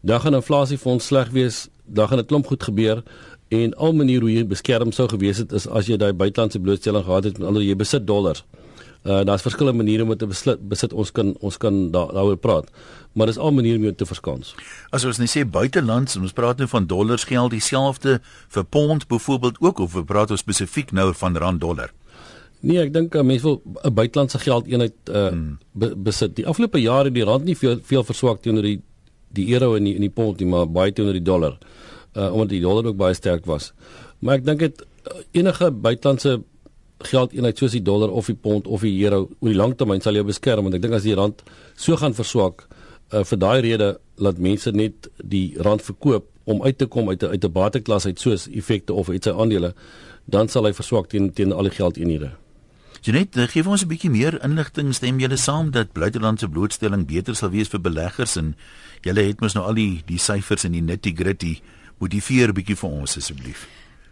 Dan 0.02 0.20
gaan 0.20 0.34
inflasie 0.34 0.78
vir 0.78 0.92
ons 0.92 1.06
sleg 1.06 1.30
wees. 1.36 1.68
Dan 1.86 2.08
gaan 2.08 2.20
'n 2.20 2.25
klomp 2.25 2.48
goed 2.48 2.64
gebeur 2.64 3.04
en 3.50 3.75
al 3.75 3.94
maniere 3.94 4.25
hoe 4.25 4.31
jy 4.31 4.46
beskerm 4.46 4.92
sou 4.94 5.07
gewees 5.10 5.42
het 5.42 5.54
is 5.57 5.66
as 5.68 5.90
jy 5.90 5.98
daai 5.98 6.13
buitelandse 6.13 6.62
blootstelling 6.62 7.06
gehad 7.06 7.25
het 7.30 7.40
met 7.40 7.48
ander 7.50 7.66
jy 7.66 7.75
besit 7.75 8.06
dollars. 8.07 8.44
Uh 9.07 9.24
daar's 9.25 9.42
verskillende 9.42 9.81
maniere 9.81 10.04
om 10.04 10.18
te 10.18 10.28
besluit 10.28 10.62
besit 10.69 10.94
ons 10.94 11.12
kan 11.12 11.34
ons 11.40 11.57
kan 11.57 11.78
daaroor 11.92 12.38
praat. 12.38 12.68
Maar 13.13 13.31
dis 13.31 13.38
al 13.38 13.51
maniere 13.51 13.80
om 13.80 13.96
te 13.96 14.06
verskans. 14.06 14.54
As 14.92 15.06
ons 15.06 15.18
net 15.18 15.31
sê 15.31 15.46
buitelands, 15.46 16.18
ons 16.19 16.36
praat 16.36 16.62
nou 16.62 16.68
van 16.69 16.86
dollars 16.86 17.24
geld 17.24 17.51
dieselfde 17.51 18.19
vir 18.50 18.66
pond 18.66 19.07
byvoorbeeld 19.07 19.57
ook 19.60 19.80
of 19.80 19.94
we 19.94 20.04
praat 20.04 20.31
ons 20.31 20.46
spesifiek 20.46 20.92
nou 20.92 21.13
van 21.13 21.38
rand 21.38 21.62
dollar. 21.62 21.94
Nee, 22.60 22.84
ek 22.84 22.94
dink 22.94 23.16
uh, 23.16 23.24
mense 23.24 23.48
wil 23.48 23.62
'n 23.66 23.94
buitelandse 23.94 24.40
geld 24.40 24.68
eenheid 24.68 24.94
uh 25.10 25.28
hmm. 25.31 25.57
be, 25.72 25.96
besit. 25.96 26.36
Die 26.36 26.46
afgelope 26.46 26.78
jare 26.78 27.10
het 27.10 27.13
die 27.13 27.25
rand 27.25 27.46
nie 27.46 27.57
veel 27.57 27.80
veel 27.81 28.04
verswak 28.04 28.42
teenoor 28.42 28.63
die 28.63 28.81
die 29.34 29.54
euro 29.54 29.75
en 29.75 29.84
die 29.84 29.96
en 29.96 30.01
die 30.01 30.13
pond 30.13 30.40
nie, 30.40 30.50
maar 30.50 30.68
baie 30.68 30.92
teenoor 30.92 31.13
die 31.13 31.24
dollar 31.24 31.54
uh, 31.54 31.68
omdat 32.14 32.50
die 32.50 32.62
dollar 32.62 32.86
ook 32.86 32.98
baie 32.98 33.14
sterk 33.14 33.46
was. 33.46 33.74
Maar 34.20 34.39
ek 34.39 34.46
dink 34.46 34.60
dit 34.60 34.82
uh, 34.82 35.20
enige 35.32 35.72
buitelandse 35.72 36.39
geldeenheid 37.00 37.58
soos 37.58 37.72
die 37.72 37.84
dollar 37.86 38.12
of 38.12 38.28
die 38.28 38.36
pond 38.36 38.68
of 38.68 38.82
die 38.84 38.96
euro 39.06 39.30
oor 39.39 39.51
die 39.51 39.60
lang 39.60 39.75
termyn 39.78 40.01
sal 40.04 40.18
jou 40.18 40.25
beskerm 40.28 40.68
want 40.68 40.75
ek 40.75 40.84
dink 40.84 40.98
as 40.98 41.08
die 41.08 41.16
rand 41.16 41.44
so 41.80 41.96
gaan 41.96 42.16
verswak 42.18 42.66
uh, 42.66 43.24
vir 43.24 43.39
daai 43.39 43.62
rede 43.63 43.94
laat 44.20 44.42
mense 44.44 44.74
net 44.75 45.08
die 45.24 45.56
rand 45.63 45.86
verkoop 45.86 46.28
om 46.50 46.63
uit 46.66 46.78
te 46.78 46.89
kom 46.92 47.10
uit 47.10 47.24
uit 47.24 47.46
'n 47.46 47.51
bateklas 47.51 48.06
uit 48.06 48.20
soos 48.20 48.48
effekte 48.48 48.94
of 48.94 49.10
iets 49.10 49.32
sy 49.32 49.34
aandele 49.34 49.74
dan 50.25 50.50
sal 50.50 50.66
hy 50.66 50.74
verswak 50.74 51.10
teen 51.10 51.32
teen 51.34 51.54
al 51.54 51.66
die 51.66 51.74
geldeenhede. 51.74 52.32
Jenet, 53.01 53.36
gee 53.51 53.63
ons 53.66 53.84
'n 53.84 53.88
bietjie 53.88 54.10
meer 54.12 54.44
inligting. 54.44 54.94
Stem 54.94 55.20
julle 55.20 55.38
saam 55.38 55.72
dat 55.72 55.94
buitelandse 55.94 56.50
blootstelling 56.50 57.08
beter 57.08 57.36
sal 57.36 57.50
wees 57.50 57.70
vir 57.70 57.80
beleggers 57.80 58.36
en 58.36 58.56
julle 59.01 59.22
het 59.22 59.39
mos 59.39 59.54
nou 59.54 59.66
al 59.66 59.74
die 59.74 60.04
die 60.06 60.18
syfers 60.18 60.66
en 60.66 60.72
die 60.72 60.82
nitty-gritty 60.82 61.62
motiveer 62.00 62.53
bietjie 62.53 62.75
vir 62.75 62.89
ons 62.89 63.18
asseblief. 63.18 63.68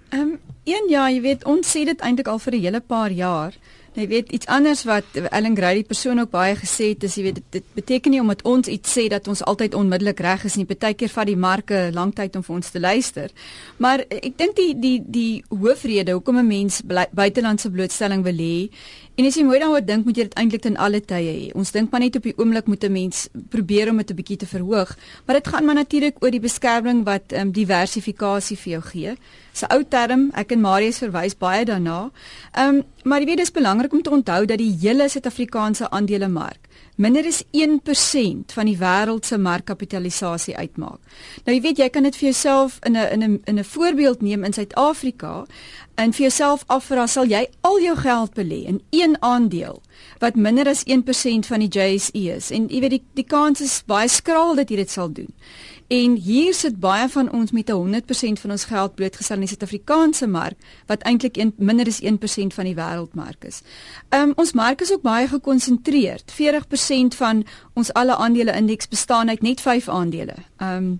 Ehm 0.09 0.21
um, 0.21 0.39
een 0.67 0.87
ja, 0.89 1.09
jy 1.09 1.21
weet 1.21 1.43
ons 1.47 1.67
sê 1.67 1.85
dit 1.87 2.01
eintlik 2.03 2.27
al 2.27 2.39
vir 2.39 2.53
'n 2.53 2.61
hele 2.61 2.79
paar 2.79 3.11
jaar. 3.11 3.53
Jy 3.97 4.05
weet 4.07 4.31
iets 4.31 4.45
anders 4.45 4.83
wat 4.85 5.03
Ellen 5.31 5.55
Grady 5.57 5.83
persoon 5.83 6.19
ook 6.19 6.29
baie 6.29 6.55
gesê 6.55 6.91
het, 6.91 7.03
is 7.03 7.15
jy 7.15 7.23
weet 7.23 7.35
dit, 7.39 7.45
dit 7.49 7.63
beteken 7.73 8.11
nie 8.11 8.19
omdat 8.21 8.43
ons 8.45 8.67
iets 8.67 8.93
sê 8.93 9.07
dat 9.09 9.27
ons 9.27 9.41
altyd 9.43 9.73
onmiddellik 9.73 10.19
reg 10.19 10.43
is 10.43 10.55
nie. 10.55 10.65
Partykeer 10.69 11.09
vat 11.09 11.25
die 11.25 11.35
marke 11.35 11.89
lank 11.93 12.15
tyd 12.15 12.35
om 12.35 12.43
vir 12.43 12.55
ons 12.55 12.69
te 12.69 12.79
luister. 12.79 13.31
Maar 13.77 14.05
ek 14.09 14.37
dink 14.37 14.55
die 14.55 14.75
die 14.77 15.01
die 15.01 15.43
hoofrede 15.49 16.13
hoekom 16.13 16.37
'n 16.37 16.47
mens 16.47 16.81
buitelandse 17.11 17.71
blootstelling 17.71 18.23
wil 18.23 18.37
hê 18.37 18.69
En 19.17 19.25
as 19.25 19.33
jy 19.33 19.41
mooi 19.47 19.57
daaroor 19.57 19.81
dink, 19.81 20.05
moet 20.05 20.19
jy 20.19 20.27
dit 20.27 20.35
eintlik 20.37 20.61
ten 20.61 20.75
alle 20.77 20.99
tye 21.01 21.25
hê. 21.25 21.45
Ons 21.57 21.71
dink 21.73 21.89
maar 21.89 22.03
net 22.03 22.19
op 22.19 22.25
die 22.27 22.35
oomblik 22.37 22.67
moet 22.69 22.83
'n 22.85 22.91
mens 22.93 23.27
probeer 23.49 23.89
om 23.89 23.97
dit 23.97 24.11
'n 24.11 24.15
bietjie 24.15 24.37
te 24.37 24.45
verhoog, 24.45 24.95
maar 25.25 25.35
dit 25.35 25.47
gaan 25.47 25.65
maar 25.65 25.75
natuurlik 25.75 26.21
oor 26.21 26.31
die 26.31 26.39
beskerming 26.39 27.03
wat 27.03 27.33
ehm 27.33 27.47
um, 27.47 27.51
diversifikasie 27.51 28.57
vir 28.57 28.71
jou 28.71 28.81
gee. 28.81 29.17
'n 29.61 29.73
Ou 29.73 29.83
term, 29.83 30.29
ek 30.35 30.51
en 30.51 30.61
Marius 30.61 30.97
verwys 30.97 31.37
baie 31.37 31.65
daarna. 31.65 32.11
Ehm 32.53 32.75
um, 32.75 32.83
maar 33.03 33.19
jy 33.19 33.25
weet 33.25 33.37
dis 33.37 33.51
belangrik 33.51 33.93
om 33.93 34.01
te 34.01 34.09
onthou 34.09 34.45
dat 34.45 34.57
die 34.57 34.77
hele 34.81 35.09
Suid-Afrikaanse 35.09 35.89
aandelemark 35.89 36.66
minder 36.97 37.25
as 37.29 37.43
1% 37.53 38.53
van 38.53 38.65
die 38.65 38.77
wêreld 38.77 39.25
se 39.25 39.37
markkapitalisasie 39.37 40.55
uitmaak. 40.57 40.97
Nou 41.45 41.53
jy 41.55 41.61
weet 41.61 41.81
jy 41.81 41.89
kan 41.93 42.07
dit 42.07 42.17
vir 42.17 42.29
jouself 42.31 42.79
in 42.85 42.97
'n 42.97 43.11
in 43.13 43.23
'n 43.23 43.41
in 43.45 43.59
'n 43.59 43.63
voorbeeld 43.63 44.21
neem 44.21 44.43
in 44.43 44.53
Suid-Afrika 44.53 45.45
en 45.95 46.13
vir 46.13 46.21
jouself 46.21 46.63
afvra 46.67 47.07
sal 47.07 47.25
jy 47.25 47.47
al 47.61 47.79
jou 47.81 47.95
geld 47.95 48.33
belê 48.33 48.65
in 48.65 48.81
een 48.89 49.15
aandeel 49.19 49.81
wat 50.19 50.35
minder 50.35 50.67
as 50.67 50.83
1% 50.85 51.45
van 51.45 51.59
die 51.59 51.69
JSE 51.69 52.35
is 52.35 52.51
en 52.51 52.67
jy 52.67 52.79
weet 52.79 52.89
die 52.89 53.03
die 53.13 53.25
kans 53.25 53.61
is 53.61 53.83
baie 53.85 54.07
skraal 54.07 54.55
dat 54.55 54.69
jy 54.69 54.75
dit 54.75 54.89
sal 54.89 55.11
doen. 55.11 55.33
En 55.87 56.15
hier 56.15 56.53
sit 56.53 56.79
baie 56.79 57.07
van 57.09 57.31
ons 57.31 57.51
met 57.51 57.71
100% 57.71 58.41
van 58.41 58.51
ons 58.51 58.63
geld 58.67 58.95
blootgestel 58.95 59.35
in 59.35 59.45
die 59.45 59.49
Suid-Afrikaanse 59.49 60.27
mark 60.27 60.59
wat 60.85 61.05
eintlik 61.07 61.39
minder 61.55 61.87
as 61.87 62.01
1% 62.03 62.55
van 62.55 62.67
die 62.67 62.75
wêreldmark 62.75 63.47
is. 63.47 63.61
Um 64.11 64.33
ons 64.35 64.51
mark 64.51 64.83
is 64.83 64.91
ook 64.91 65.01
baie 65.01 65.27
gekonsentreerd. 65.31 66.33
40% 66.35 67.15
van 67.15 67.45
ons 67.73 67.93
alle 67.93 68.15
aandele 68.15 68.51
indeks 68.51 68.87
bestaan 68.87 69.29
uit 69.29 69.41
net 69.41 69.61
5 69.61 69.87
aandele. 69.89 70.35
Um 70.59 70.99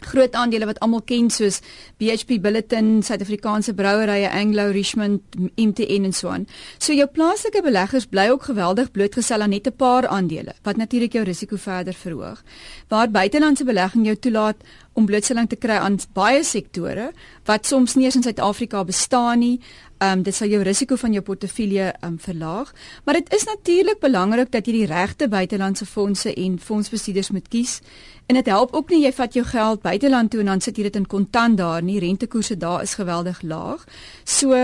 groot 0.00 0.34
aandele 0.34 0.66
wat 0.66 0.80
almal 0.80 1.02
ken 1.02 1.30
soos 1.30 1.60
BHP 1.98 2.40
Billiton, 2.42 3.02
Suid-Afrikaanse 3.02 3.74
Brouwerye, 3.74 4.30
Anglo, 4.30 4.70
Richmond, 4.70 5.22
MTN 5.56 6.04
en 6.04 6.12
so 6.12 6.28
aan. 6.28 6.46
So 6.78 6.92
jou 6.92 7.06
plaaslike 7.06 7.62
beleggers 7.62 8.06
bly 8.06 8.28
ook 8.30 8.42
geweldig 8.42 8.90
blootgestel 8.90 9.42
aan 9.42 9.50
net 9.50 9.66
'n 9.66 9.76
paar 9.76 10.06
aandele 10.06 10.54
wat 10.62 10.76
natuurlik 10.76 11.12
jou 11.12 11.24
risiko 11.24 11.56
verder 11.56 11.94
verhoog. 11.94 12.42
Waar 12.88 13.10
buitelandse 13.10 13.64
belegging 13.64 14.04
jou 14.04 14.16
toelaat 14.16 14.56
om 14.92 15.06
blootstelling 15.06 15.48
te 15.48 15.56
kry 15.56 15.78
aan 15.78 15.98
baie 16.16 16.42
sektore 16.44 17.10
wat 17.48 17.66
soms 17.66 17.94
nie 17.94 18.04
eens 18.08 18.18
in 18.18 18.26
Suid-Afrika 18.26 18.84
bestaan 18.84 19.38
nie. 19.38 19.60
Ehm 20.00 20.18
um, 20.18 20.22
dit 20.24 20.34
sal 20.34 20.48
jou 20.48 20.62
risiko 20.64 20.96
van 20.96 21.12
jou 21.12 21.22
portefeulje 21.22 21.90
ehm 21.90 22.12
um, 22.12 22.18
verlaag, 22.18 22.72
maar 23.04 23.14
dit 23.14 23.34
is 23.34 23.44
natuurlik 23.44 24.00
belangrik 24.00 24.50
dat 24.50 24.66
jy 24.66 24.72
die 24.72 24.86
regte 24.86 25.28
buitelandse 25.28 25.86
fondse 25.86 26.34
en 26.34 26.58
fondsbestuurders 26.58 27.30
moet 27.30 27.48
kies. 27.48 27.80
En 28.30 28.36
dit 28.36 28.46
help 28.46 28.74
ook 28.74 28.92
nie 28.94 29.00
jy 29.02 29.10
vat 29.10 29.34
jou 29.34 29.42
geld 29.42 29.80
buiteland 29.82 30.30
toe 30.30 30.44
en 30.44 30.52
dan 30.52 30.60
sit 30.62 30.76
jy 30.78 30.84
dit 30.86 30.96
in 31.00 31.06
kontant 31.10 31.58
daar 31.58 31.82
nie. 31.82 31.98
Rentekoerse 31.98 32.54
daar 32.56 32.84
is 32.86 32.94
geweldig 32.94 33.40
laag. 33.42 33.82
So 34.22 34.54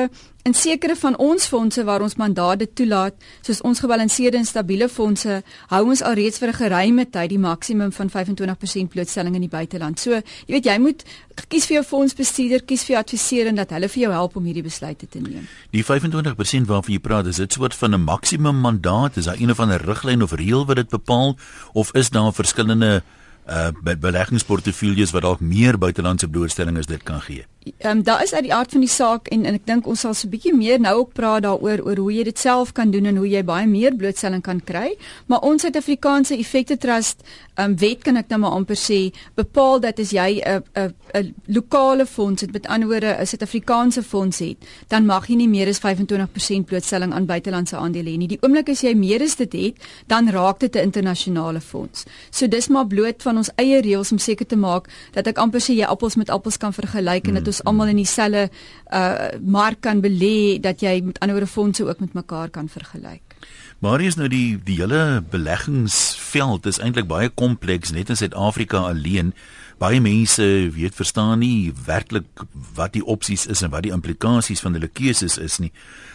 in 0.46 0.54
sekere 0.54 0.94
van 0.94 1.16
ons 1.18 1.48
fondse 1.50 1.82
waar 1.84 2.04
ons 2.06 2.14
mandate 2.14 2.68
toelaat, 2.78 3.16
soos 3.42 3.64
ons 3.66 3.80
gebalanseerde 3.82 4.38
en 4.38 4.46
stabiele 4.46 4.86
fondse, 4.88 5.40
hou 5.72 5.80
ons 5.82 6.02
alreeds 6.06 6.38
vir 6.38 6.48
'n 6.48 6.60
geruime 6.60 7.04
tyd 7.10 7.30
die 7.30 7.38
maksimum 7.38 7.90
van 7.92 8.10
25% 8.10 8.88
blootstelling 8.88 9.34
in 9.34 9.40
die 9.40 9.50
buiteland. 9.50 9.98
So, 9.98 10.10
jy 10.46 10.54
weet 10.54 10.64
jy 10.64 10.78
moet 10.78 11.02
kies 11.48 11.66
vir 11.66 11.74
jou 11.74 11.84
fondsbestuurder, 11.84 12.62
kies 12.62 12.84
vir 12.84 12.94
jou 12.94 13.02
adviseur 13.02 13.46
en 13.46 13.54
dat 13.56 13.70
hulle 13.70 13.88
vir 13.88 14.02
jou 14.02 14.12
help 14.12 14.36
om 14.36 14.44
hierdie 14.44 14.62
besluite 14.62 15.08
te 15.08 15.18
neem. 15.18 15.48
Die 15.72 15.82
25% 15.82 16.66
waarvan 16.66 16.92
jy 16.92 17.00
praat, 17.00 17.26
is 17.26 17.36
dit 17.36 17.52
soort 17.52 17.74
van 17.74 17.94
'n 17.94 18.04
maksimum 18.04 18.60
mandaat? 18.60 19.16
Is 19.16 19.24
daar 19.24 19.40
een 19.40 19.50
of 19.50 19.60
ander 19.60 19.82
riglyn 19.82 20.22
of 20.22 20.32
reël 20.32 20.66
wat 20.66 20.76
dit 20.76 20.88
bepaal 20.88 21.36
of 21.72 21.92
is 21.94 22.10
daar 22.10 22.32
verskillende 22.32 23.02
uh 23.46 23.96
beleggingsportefeuilles 23.98 25.12
wat 25.14 25.22
dalk 25.22 25.40
meer 25.40 25.78
buitelandse 25.78 26.28
blootstelling 26.28 26.78
as 26.78 26.86
dit 26.90 27.02
kan 27.02 27.20
gee. 27.20 27.46
Ehm 27.78 27.96
um, 27.96 28.02
daar 28.02 28.22
is 28.22 28.34
uit 28.34 28.42
die 28.42 28.54
aard 28.54 28.70
van 28.70 28.80
die 28.80 28.88
saak 28.88 29.28
en 29.28 29.44
en 29.44 29.54
ek 29.54 29.64
dink 29.66 29.86
ons 29.90 30.00
sal 30.00 30.14
so 30.14 30.26
'n 30.26 30.30
bietjie 30.30 30.54
meer 30.54 30.80
nou 30.80 30.94
ook 30.98 31.12
praat 31.12 31.42
daaroor 31.42 31.80
oor 31.86 31.96
hoe 31.96 32.12
jy 32.12 32.24
dit 32.24 32.38
self 32.38 32.72
kan 32.72 32.90
doen 32.90 33.04
en 33.04 33.16
hoe 33.16 33.28
jy 33.28 33.42
baie 33.44 33.66
meer 33.66 33.96
blootstelling 33.96 34.42
kan 34.42 34.60
kry. 34.64 34.96
Maar 35.26 35.40
ons 35.40 35.62
Suid-Afrikaanse 35.62 36.36
Effekte 36.38 36.76
Trust 36.76 37.22
ehm 37.54 37.70
um, 37.70 37.76
wet 37.76 38.02
kan 38.02 38.16
ek 38.16 38.28
nou 38.28 38.38
maar 38.38 38.50
amper 38.50 38.76
sê 38.76 39.12
bepaal 39.34 39.80
dat 39.80 39.98
as 39.98 40.10
jy 40.10 40.40
'n 40.44 40.62
'n 40.74 40.94
'n 41.14 41.34
lokale 41.46 42.06
fonds 42.06 42.40
het, 42.40 42.52
met 42.52 42.66
ander 42.66 42.88
woorde 42.88 43.16
'n 43.18 43.26
Suid-Afrikaanse 43.26 44.02
fonds 44.02 44.38
het, 44.38 44.56
dan 44.88 45.06
mag 45.06 45.26
jy 45.26 45.34
nie 45.34 45.48
meer 45.48 45.68
as 45.68 45.78
25% 45.78 46.66
blootstelling 46.66 47.12
aan 47.12 47.26
buitelandse 47.26 47.76
aandele 47.76 48.10
hê 48.10 48.16
nie. 48.16 48.28
Die 48.28 48.42
oomblik 48.42 48.68
as 48.68 48.80
jy 48.80 48.94
meer 48.94 49.22
as 49.22 49.36
dit 49.36 49.52
het, 49.52 49.74
dan 50.06 50.30
raak 50.30 50.60
dit 50.60 50.76
'n 50.76 50.78
internasionale 50.78 51.60
fonds. 51.60 52.04
So 52.30 52.46
dis 52.46 52.68
maar 52.68 52.86
bloot 52.86 53.22
van 53.22 53.36
ons 53.36 53.50
eie 53.56 53.80
reëls 53.80 54.12
om 54.12 54.18
seker 54.18 54.46
te 54.46 54.56
maak 54.56 54.88
dat 55.12 55.26
ek 55.26 55.38
amper 55.38 55.60
sê 55.60 55.74
jy 55.74 55.84
appels 55.84 56.16
met 56.16 56.30
appels 56.30 56.56
kan 56.56 56.72
vergelyk 56.72 57.26
en 57.28 57.34
dit 57.34 57.46
ons 57.46 57.55
almal 57.64 57.92
in 57.92 57.96
dieselfde 57.96 58.48
uh 58.92 59.28
mark 59.40 59.80
kan 59.80 60.00
belê 60.00 60.60
dat 60.60 60.80
jy 60.80 61.00
met 61.04 61.18
ander 61.20 61.46
fondse 61.46 61.84
ook 61.84 62.00
met 62.00 62.12
mekaar 62.14 62.50
kan 62.50 62.68
vergelyk. 62.68 63.36
Marius 63.78 64.16
nou 64.16 64.28
die 64.28 64.56
die 64.64 64.78
hele 64.80 65.20
beleggingsveld 65.30 66.66
is 66.66 66.80
eintlik 66.80 67.08
baie 67.10 67.28
kompleks 67.28 67.92
net 67.92 68.08
in 68.08 68.16
Suid-Afrika 68.16 68.86
alleen. 68.88 69.34
Baie 69.76 70.00
mense 70.00 70.44
weet 70.72 70.96
verstaan 70.96 71.42
nie 71.44 71.72
werklik 71.84 72.44
wat 72.74 72.94
die 72.94 73.04
opsies 73.04 73.44
is 73.46 73.60
en 73.60 73.70
wat 73.74 73.84
die 73.84 73.92
implikasies 73.92 74.64
van 74.64 74.72
hulle 74.72 74.88
keuses 74.88 75.36
is 75.36 75.58
nie. 75.60 75.72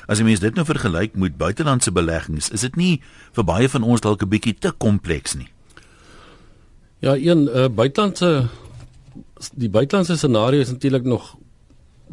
As 0.09 0.17
jy 0.17 0.25
mens 0.25 0.41
dit 0.41 0.57
nou 0.57 0.65
vergelyk 0.65 1.13
met 1.13 1.37
buitelandse 1.37 1.93
beleggings, 1.93 2.49
is 2.49 2.65
dit 2.65 2.75
nie 2.75 2.95
vir 3.37 3.45
baie 3.45 3.69
van 3.69 3.85
ons 3.85 4.01
dalk 4.01 4.23
'n 4.25 4.33
bietjie 4.33 4.57
te 4.57 4.71
kompleks 4.71 5.37
nie. 5.37 5.51
Ja, 7.01 7.15
een 7.15 7.45
uh, 7.49 7.69
buitelandse 7.69 8.49
die 9.49 9.69
buitelandse 9.69 10.17
scenario 10.17 10.61
is 10.61 10.69
natuurlik 10.69 11.03
nog 11.03 11.35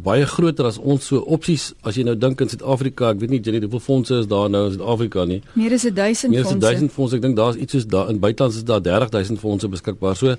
baie 0.02 0.26
groter 0.26 0.68
as 0.68 0.78
ons 0.78 1.06
so 1.11 1.18
opsies 1.26 1.73
as 1.82 1.97
jy 1.99 2.04
nou 2.06 2.14
dink 2.14 2.40
in 2.40 2.50
Suid-Afrika, 2.50 3.11
ek 3.11 3.23
weet 3.23 3.32
nie 3.35 3.40
Jenny 3.42 3.61
hoeveel 3.64 3.82
fondse 3.82 4.20
is 4.23 4.28
daar 4.30 4.50
nou 4.52 4.68
in 4.68 4.76
Suid-Afrika 4.76 5.25
nie. 5.26 5.40
Meer 5.58 5.75
as 5.75 5.87
1000 5.87 5.99
fondse. 5.99 6.28
Meer 6.35 6.47
as 6.47 6.61
1000 6.62 6.94
fondse. 6.94 7.18
Ek 7.18 7.25
dink 7.25 7.38
daar's 7.38 7.58
iets 7.58 7.75
soos 7.75 7.87
daar 7.90 8.12
in 8.12 8.20
buiteland 8.23 8.54
is 8.54 8.66
daar 8.68 8.82
30000 8.85 9.42
fondse 9.42 9.70
beskikbaar. 9.73 10.16
So 10.16 10.37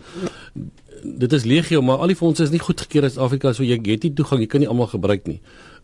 dit 1.04 1.34
is 1.34 1.46
legio, 1.48 1.82
maar 1.82 2.04
al 2.04 2.14
die 2.14 2.20
fondse 2.20 2.44
is 2.48 2.54
nie 2.56 2.64
goedgekeur 2.64 3.08
in 3.08 3.12
Suid-Afrika, 3.12 3.54
so 3.54 3.68
jy 3.68 3.80
het 3.84 4.08
nie 4.08 4.14
toegang, 4.16 4.44
jy 4.44 4.50
kan 4.52 4.64
nie 4.64 4.72
almal 4.72 4.92
gebruik 4.92 5.28
nie. 5.28 5.40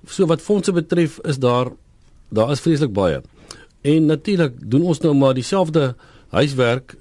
So 0.08 0.28
wat 0.32 0.44
fondse 0.44 0.72
betref 0.76 1.20
is 1.28 1.42
daar 1.44 1.74
daar 2.36 2.52
is 2.52 2.64
vreeslik 2.64 2.94
baie. 2.96 3.22
En 3.86 4.08
natuurlik 4.10 4.56
doen 4.60 4.88
ons 4.88 5.00
nou 5.04 5.14
maar 5.14 5.36
dieselfde 5.38 5.94
huiswerk 6.34 6.96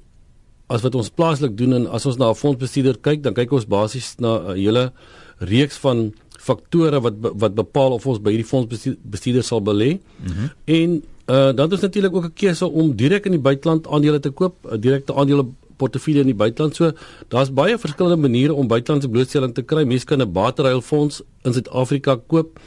as 0.66 0.82
wat 0.82 0.94
ons 0.94 1.10
plaaslik 1.10 1.56
doen 1.56 1.72
en 1.72 1.86
as 1.86 2.06
ons 2.06 2.16
na 2.16 2.30
'n 2.30 2.34
fondsbestuurder 2.34 2.98
kyk, 3.00 3.22
dan 3.22 3.34
kyk 3.34 3.52
ons 3.52 3.66
basies 3.66 4.14
na 4.18 4.38
'n 4.38 4.56
hele 4.56 4.92
reeks 5.38 5.76
van 5.76 6.12
faktore 6.38 7.00
wat 7.00 7.14
wat 7.20 7.54
bepaal 7.54 7.92
of 7.92 8.06
ons 8.06 8.20
by 8.20 8.30
hierdie 8.30 8.52
fondsbestuurder 8.52 9.42
sal 9.42 9.60
belê. 9.60 10.00
Mm 10.20 10.32
-hmm. 10.32 10.48
En 10.64 11.02
uh 11.26 11.52
dan 11.56 11.72
is 11.72 11.80
natuurlik 11.80 12.14
ook 12.14 12.24
'n 12.24 12.32
keuse 12.34 12.66
om 12.66 12.96
direk 12.96 13.24
in 13.24 13.32
die 13.32 13.40
buiteland 13.40 13.86
aandele 13.88 14.20
te 14.20 14.30
koop, 14.30 14.54
'n 14.70 14.80
direkte 14.80 15.14
aandele 15.14 15.46
portefeulje 15.76 16.20
in 16.20 16.26
die 16.26 16.34
buiteland. 16.34 16.76
So 16.76 16.92
daar's 17.28 17.52
baie 17.52 17.78
verskillende 17.78 18.20
maniere 18.28 18.54
om 18.54 18.68
buitelandse 18.68 19.08
blootstelling 19.08 19.54
te 19.54 19.62
kry. 19.62 19.84
Mense 19.84 20.04
kan 20.04 20.20
'n 20.20 20.32
bateruilfonds 20.32 21.22
in 21.42 21.52
Suid-Afrika 21.52 22.20
koop 22.26 22.60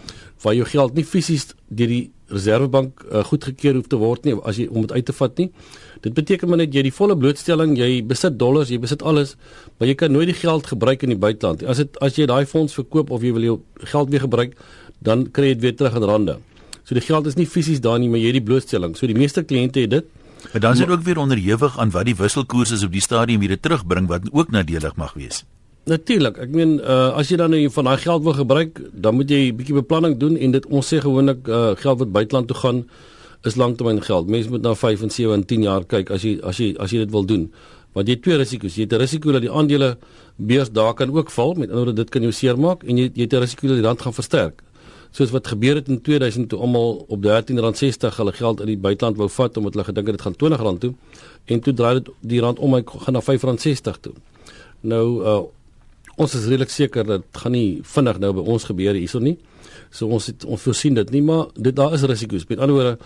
waar 0.43 0.55
jou 0.55 0.67
geld 0.67 0.95
nie 0.97 1.05
fisies 1.07 1.49
deur 1.67 1.91
die 1.91 2.05
Reserwebank 2.27 3.05
uh, 3.07 3.21
goedgekeur 3.23 3.77
hoef 3.77 3.87
te 3.87 3.99
word 4.01 4.25
nie 4.27 4.33
as 4.43 4.57
jy 4.59 4.65
om 4.67 4.83
dit 4.83 4.91
uit 4.91 5.05
te 5.07 5.13
vat 5.15 5.37
nie. 5.39 5.47
Dit 6.03 6.15
beteken 6.17 6.51
maar 6.51 6.59
net 6.59 6.75
jy 6.75 6.83
die 6.89 6.93
volle 6.93 7.15
blootstelling, 7.15 7.77
jy 7.79 8.01
besit 8.03 8.35
dollars, 8.39 8.71
jy 8.73 8.81
besit 8.83 9.05
alles, 9.07 9.37
maar 9.79 9.87
jy 9.87 9.95
kan 9.95 10.11
nooit 10.11 10.27
die 10.33 10.35
geld 10.35 10.67
gebruik 10.67 11.05
in 11.07 11.15
die 11.15 11.19
buiteland. 11.19 11.63
As 11.63 11.79
dit 11.79 11.95
as 12.03 12.19
jy 12.19 12.27
daai 12.27 12.45
fonds 12.45 12.75
verkoop 12.75 13.15
of 13.15 13.23
jy 13.23 13.31
wil 13.37 13.47
jou 13.47 13.57
geld 13.93 14.11
weer 14.11 14.25
gebruik, 14.27 14.59
dan 14.99 15.27
kry 15.31 15.53
jy 15.53 15.57
dit 15.57 15.67
weer 15.69 15.79
terug 15.79 15.95
in 16.01 16.07
rande. 16.11 16.37
So 16.83 16.95
die 16.95 17.03
geld 17.03 17.27
is 17.31 17.39
nie 17.39 17.47
fisies 17.47 17.79
daar 17.83 17.99
nie, 17.99 18.11
maar 18.11 18.19
jy 18.19 18.33
het 18.33 18.41
die 18.41 18.47
blootstelling. 18.51 18.95
So 18.99 19.07
die 19.07 19.17
meeste 19.17 19.43
kliënte 19.47 19.87
het 19.87 19.95
dit. 19.95 20.15
Maar 20.51 20.61
dan 20.67 20.75
is 20.75 20.83
dit 20.83 20.91
ook 20.91 21.03
weer 21.03 21.17
onderhewig 21.19 21.79
aan 21.79 21.91
wat 21.91 22.07
die 22.07 22.15
wisselkoers 22.15 22.71
is 22.75 22.83
op 22.83 22.91
die 22.91 23.03
stadium 23.03 23.39
weer 23.39 23.59
terugbring 23.59 24.07
wat 24.07 24.27
ook 24.31 24.51
nadelig 24.51 24.95
mag 24.95 25.15
wees. 25.15 25.45
Natuurlik. 25.87 26.35
Ek 26.43 26.51
meen 26.51 26.81
uh, 26.83 27.13
as 27.15 27.29
jy 27.31 27.37
dan 27.39 27.53
nou 27.53 27.61
van 27.71 27.87
daai 27.87 27.99
geld 28.03 28.23
wil 28.25 28.33
gebruik, 28.35 28.79
dan 28.91 29.15
moet 29.15 29.29
jy 29.31 29.51
'n 29.51 29.55
bietjie 29.55 29.75
beplanning 29.77 30.17
doen 30.19 30.35
en 30.35 30.51
dit 30.51 30.65
ons 30.67 30.83
sê 30.83 30.99
gewoonlik 30.99 31.47
uh, 31.47 31.79
geld 31.79 31.99
wat 31.99 32.11
buiteland 32.11 32.47
toe 32.47 32.57
gaan 32.57 32.83
is 33.47 33.55
langtermyn 33.55 34.01
geld. 34.03 34.27
Mense 34.27 34.49
moet 34.49 34.61
na 34.61 34.75
5 34.75 35.01
en 35.01 35.09
7 35.09 35.33
en 35.33 35.45
10 35.45 35.63
jaar 35.63 35.85
kyk 35.85 36.11
as 36.11 36.21
jy 36.27 36.39
as 36.43 36.57
jy 36.59 36.75
as 36.75 36.91
jy 36.91 36.99
dit 37.05 37.11
wil 37.11 37.23
doen. 37.25 37.47
Want 37.95 38.07
jy 38.07 38.17
het 38.17 38.23
twee 38.23 38.35
risiko's. 38.37 38.75
Jy 38.75 38.83
het 38.83 38.93
'n 38.93 38.99
risiko 38.99 39.31
dat 39.31 39.41
die 39.41 39.51
aandele 39.51 39.97
beurs 40.35 40.71
daar 40.71 40.93
kan 40.93 41.09
ook 41.11 41.31
val, 41.31 41.53
met 41.53 41.69
ander 41.69 41.85
woorde 41.85 42.03
dit 42.03 42.09
kan 42.09 42.21
jou 42.21 42.31
seermaak 42.31 42.83
en 42.83 42.97
jy 42.97 43.11
jy 43.13 43.23
het 43.23 43.33
'n 43.33 43.39
risiko 43.39 43.67
dat 43.67 43.77
die 43.77 43.85
rand 43.85 44.01
gaan 44.01 44.13
versterk. 44.13 44.63
Soos 45.11 45.31
wat 45.31 45.47
gebeur 45.47 45.75
het 45.75 45.87
in 45.87 46.01
2000 46.01 46.49
toe 46.49 46.59
almal 46.59 47.05
op 47.07 47.23
R13.60 47.23 48.15
hulle 48.17 48.33
geld 48.33 48.59
uit 48.59 48.67
die 48.67 48.77
buiteland 48.77 49.17
wou 49.17 49.29
vat 49.29 49.57
omdat 49.57 49.73
hulle 49.73 49.85
gedink 49.85 50.07
het 50.07 50.17
dit 50.17 50.21
gaan 50.21 50.35
R20 50.35 50.77
toe 50.79 50.93
en 51.45 51.59
toe 51.59 51.73
draai 51.73 51.93
dit 51.93 52.09
die 52.21 52.41
rand 52.41 52.59
om 52.59 52.75
en 52.75 52.83
gaan 52.85 53.13
na 53.13 53.21
R5.60 53.21 53.99
toe. 54.01 54.13
Nou 54.81 55.23
uh, 55.23 55.39
ons 56.17 56.33
is 56.33 56.47
redelik 56.49 56.73
seker 56.73 57.05
dat 57.05 57.23
gaan 57.43 57.53
nie 57.53 57.79
vinnig 57.95 58.19
nou 58.23 58.33
by 58.39 58.43
ons 58.55 58.65
gebeur 58.69 58.97
hierso 58.97 59.21
nie. 59.21 59.37
So 59.93 60.09
ons 60.09 60.29
het 60.31 60.45
ons 60.45 60.61
voorsien 60.61 60.97
dit 60.97 61.13
nie, 61.13 61.21
maar 61.21 61.47
dit 61.55 61.75
daar 61.75 61.93
is 61.93 62.05
risiko's. 62.09 62.47
Met 62.49 62.59
ander 62.59 62.75
woorde, 62.75 62.97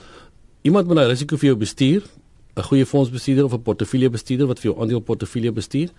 iemand 0.63 0.87
moet 0.87 0.97
'n 0.97 1.09
risiko 1.11 1.37
vir 1.37 1.47
jou 1.51 1.57
bestuur, 1.57 2.01
'n 2.55 2.63
goeie 2.63 2.85
fondsbestuurder 2.85 3.45
of 3.45 3.53
'n 3.53 3.61
portefeuljebestuurder 3.61 4.47
wat 4.47 4.59
vir 4.59 4.71
jou 4.71 4.81
aandeleportefeulje 4.81 5.51
bestuur. 5.51 5.89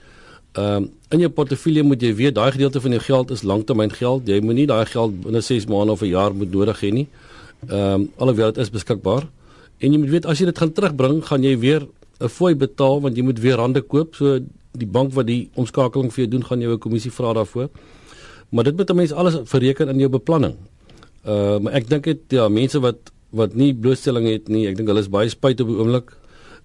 Ehm 0.53 0.85
um, 0.85 0.91
in 1.09 1.19
jou 1.19 1.31
portefeulje 1.31 1.83
moet 1.83 2.03
jy 2.03 2.15
weet 2.15 2.35
daai 2.35 2.53
gedeelte 2.53 2.81
van 2.81 2.91
jou 2.91 3.01
geld 3.01 3.31
is 3.31 3.43
langtermyn 3.43 3.91
geld. 3.91 4.27
Jy 4.29 4.41
moenie 4.41 4.67
daai 4.67 4.85
geld 4.87 5.23
binne 5.23 5.41
6 5.41 5.67
maande 5.67 5.93
of 5.93 6.03
'n 6.03 6.13
jaar 6.13 6.35
moet 6.35 6.53
nodig 6.53 6.81
hê 6.81 6.93
nie. 6.93 7.09
Ehm 7.69 7.95
um, 7.95 8.11
alhoewel 8.17 8.53
dit 8.53 8.63
is 8.63 8.71
beskikbaar. 8.71 9.29
En 9.79 9.93
jy 9.93 9.99
moet 9.99 10.11
weet 10.11 10.27
as 10.27 10.39
jy 10.39 10.45
dit 10.45 10.59
gaan 10.59 10.73
terugbring, 10.73 11.25
gaan 11.25 11.43
jy 11.43 11.59
weer 11.59 11.89
'n 12.21 12.29
fooi 12.29 12.55
betaal 12.55 13.01
want 13.01 13.17
jy 13.17 13.23
moet 13.23 13.39
weer 13.39 13.57
rande 13.57 13.81
koop. 13.81 14.15
So 14.15 14.41
die 14.79 14.87
bank 14.87 15.13
wat 15.13 15.27
die 15.27 15.51
omskakeling 15.55 16.13
vir 16.13 16.25
jou 16.25 16.31
doen, 16.35 16.45
gaan 16.45 16.61
jou 16.61 16.73
'n 16.73 16.79
kommissie 16.79 17.11
vra 17.11 17.33
daarvoor. 17.33 17.69
Maar 18.51 18.65
dit 18.65 18.77
moet 18.77 18.91
'n 18.91 18.97
mens 18.97 19.13
alles 19.13 19.37
bereken 19.51 19.89
in 19.89 19.99
jou 19.99 20.09
beplanning. 20.09 20.55
Uh 21.25 21.59
maar 21.59 21.73
ek 21.73 21.89
dink 21.89 22.05
dit 22.05 22.21
ja, 22.29 22.49
mense 22.49 22.81
wat 22.81 23.13
wat 23.31 23.55
nie 23.55 23.75
blootstelling 23.75 24.27
het 24.27 24.49
nie. 24.49 24.67
Ek 24.67 24.77
dink 24.77 24.89
hulle 24.89 25.01
is 25.01 25.09
baie 25.09 25.29
spyt 25.29 25.61
op 25.61 25.69
die 25.69 25.77
oomblik. 25.77 26.13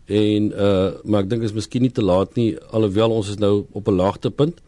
En 0.06 0.52
uh 0.52 0.92
maar 1.04 1.24
ek 1.24 1.30
dink 1.30 1.44
is 1.44 1.54
miskien 1.54 1.82
nie 1.82 1.92
te 1.92 2.02
laat 2.02 2.36
nie 2.36 2.58
alhoewel 2.72 3.12
ons 3.12 3.30
is 3.30 3.38
nou 3.38 3.66
op 3.72 3.88
'n 3.88 3.96
laagtepunt. 3.96 4.62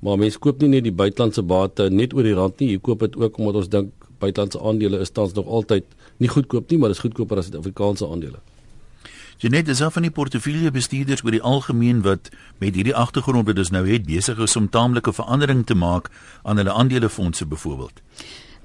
Maar 0.00 0.18
mense 0.18 0.38
koop 0.38 0.60
nie 0.60 0.68
net 0.68 0.84
die 0.84 0.92
buitelandse 0.92 1.42
bate 1.42 1.90
net 1.90 2.14
oor 2.14 2.22
die 2.22 2.34
rand 2.34 2.60
nie. 2.60 2.70
Jy 2.70 2.78
koop 2.80 3.00
dit 3.00 3.16
ook 3.16 3.38
omdat 3.38 3.54
ons 3.54 3.68
dink 3.68 3.92
buitelandse 4.18 4.60
aandele 4.60 5.00
is 5.00 5.10
tans 5.10 5.32
nog 5.32 5.46
altyd 5.46 5.84
nie 6.18 6.28
goedkoop 6.28 6.70
nie, 6.70 6.78
maar 6.78 6.90
is 6.90 6.98
goedkoper 6.98 7.38
as 7.38 7.48
Suid-Afrikaanse 7.48 8.08
aandele. 8.08 8.38
Genet 9.38 9.68
is 9.68 9.82
af 9.82 9.92
van 9.92 10.02
die 10.02 10.10
portefeulje 10.10 10.70
bestuurders 10.70 11.24
oor 11.24 11.34
die 11.34 11.42
algemeen 11.42 12.02
wat 12.02 12.30
met 12.58 12.74
hierdie 12.74 12.94
agtergrond 12.94 13.46
wat 13.46 13.58
ons 13.58 13.70
nou 13.74 13.82
het 13.88 14.06
besig 14.06 14.38
is 14.38 14.56
om 14.56 14.68
taamlike 14.70 15.12
verandering 15.12 15.66
te 15.66 15.74
maak 15.74 16.10
aan 16.42 16.56
hulle 16.56 16.72
aandelefondse 16.72 17.46
byvoorbeeld. 17.46 18.02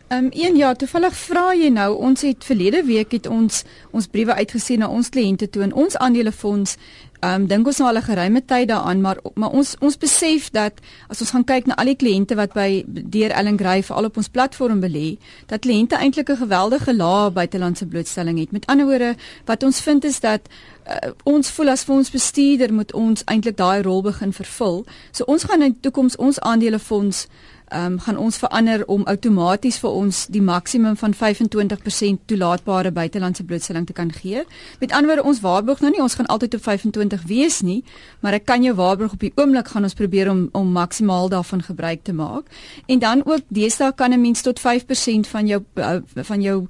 Ehm 0.09 0.25
um, 0.25 0.29
een 0.31 0.55
ja, 0.55 0.73
toevallig 0.73 1.15
vra 1.15 1.53
jy 1.53 1.67
nou, 1.69 1.95
ons 1.97 2.21
het 2.21 2.45
verlede 2.45 2.83
week 2.83 3.11
het 3.11 3.27
ons 3.27 3.63
ons 3.91 4.07
briewe 4.07 4.33
uitgesien 4.33 4.79
na 4.79 4.87
ons 4.87 5.09
kliënte 5.09 5.49
toe 5.49 5.61
en 5.63 5.73
ons 5.73 5.97
aandelefonds 5.97 6.77
Ehm 7.19 7.41
um, 7.41 7.47
dink 7.47 7.67
ons 7.67 7.77
nou 7.77 7.89
al 7.89 7.97
'n 7.99 8.01
geruime 8.01 8.45
tyd 8.45 8.67
daaraan, 8.67 9.01
maar 9.01 9.17
maar 9.33 9.49
ons 9.49 9.75
ons 9.79 9.97
besef 9.97 10.49
dat 10.49 10.73
as 11.07 11.19
ons 11.21 11.29
gaan 11.29 11.43
kyk 11.43 11.65
na 11.65 11.75
al 11.75 11.85
die 11.85 11.95
kliënte 11.95 12.35
wat 12.35 12.53
by 12.53 12.83
deur 12.87 13.31
Ellen 13.31 13.57
Gray 13.57 13.83
vir 13.83 13.95
al 13.95 14.05
op 14.05 14.17
ons 14.17 14.29
platform 14.29 14.79
belê, 14.79 15.17
dat 15.47 15.59
kliënte 15.59 15.95
eintlik 15.95 16.29
'n 16.29 16.37
geweldige 16.37 16.95
lae 16.95 17.31
buitelandse 17.31 17.85
blootstelling 17.85 18.39
het. 18.39 18.51
Met 18.51 18.65
ander 18.65 18.85
woorde, 18.85 19.15
wat 19.45 19.63
ons 19.63 19.81
vind 19.81 20.03
is 20.03 20.19
dat 20.19 20.41
uh, 20.87 21.11
ons 21.23 21.49
voel 21.49 21.69
as 21.69 21.83
fondsbestuurder 21.83 22.73
moet 22.73 22.93
ons 22.93 23.23
eintlik 23.23 23.57
daai 23.57 23.81
rol 23.81 24.01
begin 24.01 24.33
vervul. 24.33 24.85
So 25.11 25.23
ons 25.23 25.43
gaan 25.43 25.61
in 25.61 25.71
die 25.71 25.79
toekoms 25.81 26.15
ons 26.15 26.39
aandelefonds 26.39 27.27
um, 27.73 27.99
gaan 27.99 28.17
ons 28.17 28.37
verander 28.37 28.85
om 28.87 29.03
outomaties 29.05 29.79
vir 29.79 29.89
ons 29.89 30.25
die 30.27 30.41
maksimum 30.41 30.97
van 30.97 31.13
25% 31.13 32.25
toelaatbare 32.25 32.91
buitelandse 32.91 33.43
blootstelling 33.43 33.85
te 33.85 33.93
kan 33.93 34.11
gee. 34.11 34.43
Met 34.79 34.91
ander 34.91 35.07
woorde, 35.11 35.27
ons 35.29 35.41
waarborg 35.41 35.79
nou 35.79 35.91
nie 35.91 36.01
ons 36.01 36.15
gaan 36.15 36.25
altyd 36.25 36.55
op 36.55 36.63
25 36.63 37.23
wees 37.29 37.61
nie, 37.61 37.83
maar 38.19 38.33
ek 38.33 38.45
kan 38.45 38.63
jou 38.63 38.75
waarborg 38.75 39.13
op 39.13 39.25
die 39.25 39.33
oomblik 39.35 39.67
gaan 39.67 39.83
ons 39.83 39.97
probeer 39.97 40.29
om 40.29 40.47
om 40.51 40.71
maksimaal 40.71 41.29
daarvan 41.29 41.61
gebruik 41.61 42.03
te 42.03 42.13
maak. 42.13 42.45
En 42.87 42.99
dan 42.99 43.25
ook 43.25 43.41
deesdae 43.47 43.93
kan 43.95 44.13
'n 44.13 44.21
mens 44.21 44.41
tot 44.41 44.59
5% 44.59 45.27
van 45.27 45.47
jou 45.47 45.63
uh, 45.75 45.99
van 46.15 46.41
jou 46.41 46.67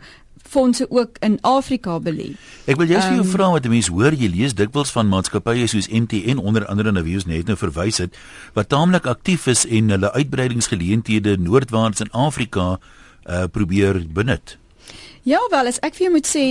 fondse 0.50 0.86
ook 0.90 1.20
in 1.26 1.38
Afrika 1.42 2.00
belê. 2.02 2.32
Ek 2.66 2.80
wil 2.80 2.90
jous 2.90 3.06
vir 3.06 3.20
jou 3.20 3.26
um, 3.26 3.32
vra 3.34 3.50
wat 3.56 3.68
mense 3.70 3.94
hoor 3.94 4.16
jy 4.18 4.30
lees 4.34 4.56
dikwels 4.58 4.94
van 4.96 5.10
maatskappye 5.12 5.68
soos 5.70 5.90
MTN 5.94 6.42
onder 6.42 6.66
andere 6.72 6.94
na 6.96 7.04
wie 7.06 7.18
ons 7.20 7.28
net 7.30 7.50
nou 7.50 7.58
verwys 7.60 8.02
het 8.02 8.18
wat 8.58 8.72
taamlik 8.74 9.10
aktief 9.10 9.48
is 9.52 9.66
en 9.66 9.94
hulle 9.94 10.14
uitbreidingsgeleenthede 10.16 11.38
noordwaarts 11.42 12.06
in 12.06 12.12
Afrika 12.12 12.72
uh, 12.76 13.46
probeer 13.52 14.02
benut. 14.14 14.58
Ja 15.24 15.40
wel, 15.50 15.68
as 15.68 15.80
ek 15.84 15.98
vir 15.98 16.06
jou 16.06 16.14
moet 16.14 16.28
sê 16.28 16.44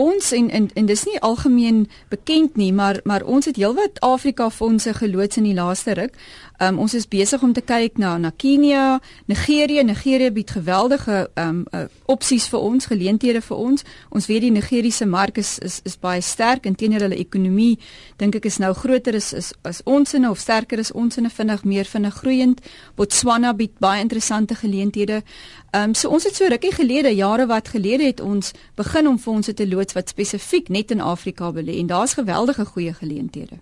ons 0.00 0.32
en 0.32 0.48
en, 0.50 0.70
en 0.74 0.86
dis 0.88 1.04
nie 1.04 1.18
algemeen 1.20 1.84
bekend 2.08 2.56
nie, 2.56 2.72
maar 2.72 3.00
maar 3.04 3.22
ons 3.22 3.44
het 3.44 3.56
heelwat 3.60 4.00
Afrika 4.00 4.48
fondse 4.50 4.94
geloods 4.94 5.36
in 5.36 5.44
die 5.44 5.54
laaste 5.54 5.94
ruk. 5.98 6.16
Um, 6.56 6.78
ons 6.80 6.94
is 6.96 7.04
besig 7.08 7.42
om 7.44 7.52
te 7.52 7.60
kyk 7.60 7.98
na 8.00 8.14
na 8.16 8.30
Kenia, 8.32 9.00
Nigerië. 9.28 9.82
Nigerië 9.84 10.30
bied 10.32 10.50
geweldige 10.50 11.26
um 11.36 11.66
uh, 11.76 11.82
opsies 12.08 12.46
vir 12.48 12.64
ons, 12.64 12.86
geleenthede 12.88 13.42
vir 13.44 13.56
ons. 13.56 13.84
Ons 14.08 14.28
weet 14.30 14.46
die 14.46 14.52
Nigeriese 14.54 15.06
mark 15.06 15.36
is 15.36 15.58
is 15.58 15.82
is 15.84 15.98
baie 16.00 16.22
sterk 16.24 16.66
en 16.66 16.74
teenoor 16.74 17.04
hulle 17.04 17.20
ekonomie 17.20 17.76
dink 18.16 18.40
ek 18.40 18.48
is 18.48 18.56
nou 18.62 18.72
groter 18.72 19.14
is 19.14 19.32
is 19.36 19.52
as 19.68 19.82
ons 19.84 20.14
in 20.16 20.28
of 20.28 20.40
sterker 20.40 20.80
is 20.80 20.92
ons 20.92 21.18
in 21.18 21.26
'n 21.26 21.30
vinnig 21.30 21.64
meer 21.64 21.84
vinnig 21.84 22.14
groeiend. 22.14 22.60
Botswana 22.96 23.52
bied 23.52 23.78
baie 23.78 24.00
interessante 24.00 24.54
geleenthede. 24.54 25.22
Um 25.72 25.94
so 25.94 26.08
ons 26.08 26.24
het 26.24 26.34
so 26.34 26.46
rukkie 26.48 26.72
gelede, 26.72 27.14
jare 27.14 27.46
wat 27.46 27.68
gelede 27.68 28.05
het 28.06 28.20
ons 28.20 28.52
begin 28.78 29.08
om 29.10 29.18
fondse 29.18 29.54
te 29.54 29.68
loods 29.68 29.96
wat 29.96 30.08
spesifiek 30.08 30.68
net 30.68 30.90
in 30.94 31.00
Afrika 31.00 31.52
belê 31.52 31.78
en 31.80 31.86
daar's 31.90 32.14
geweldige 32.14 32.64
goeie 32.64 32.94
geleenthede. 32.94 33.58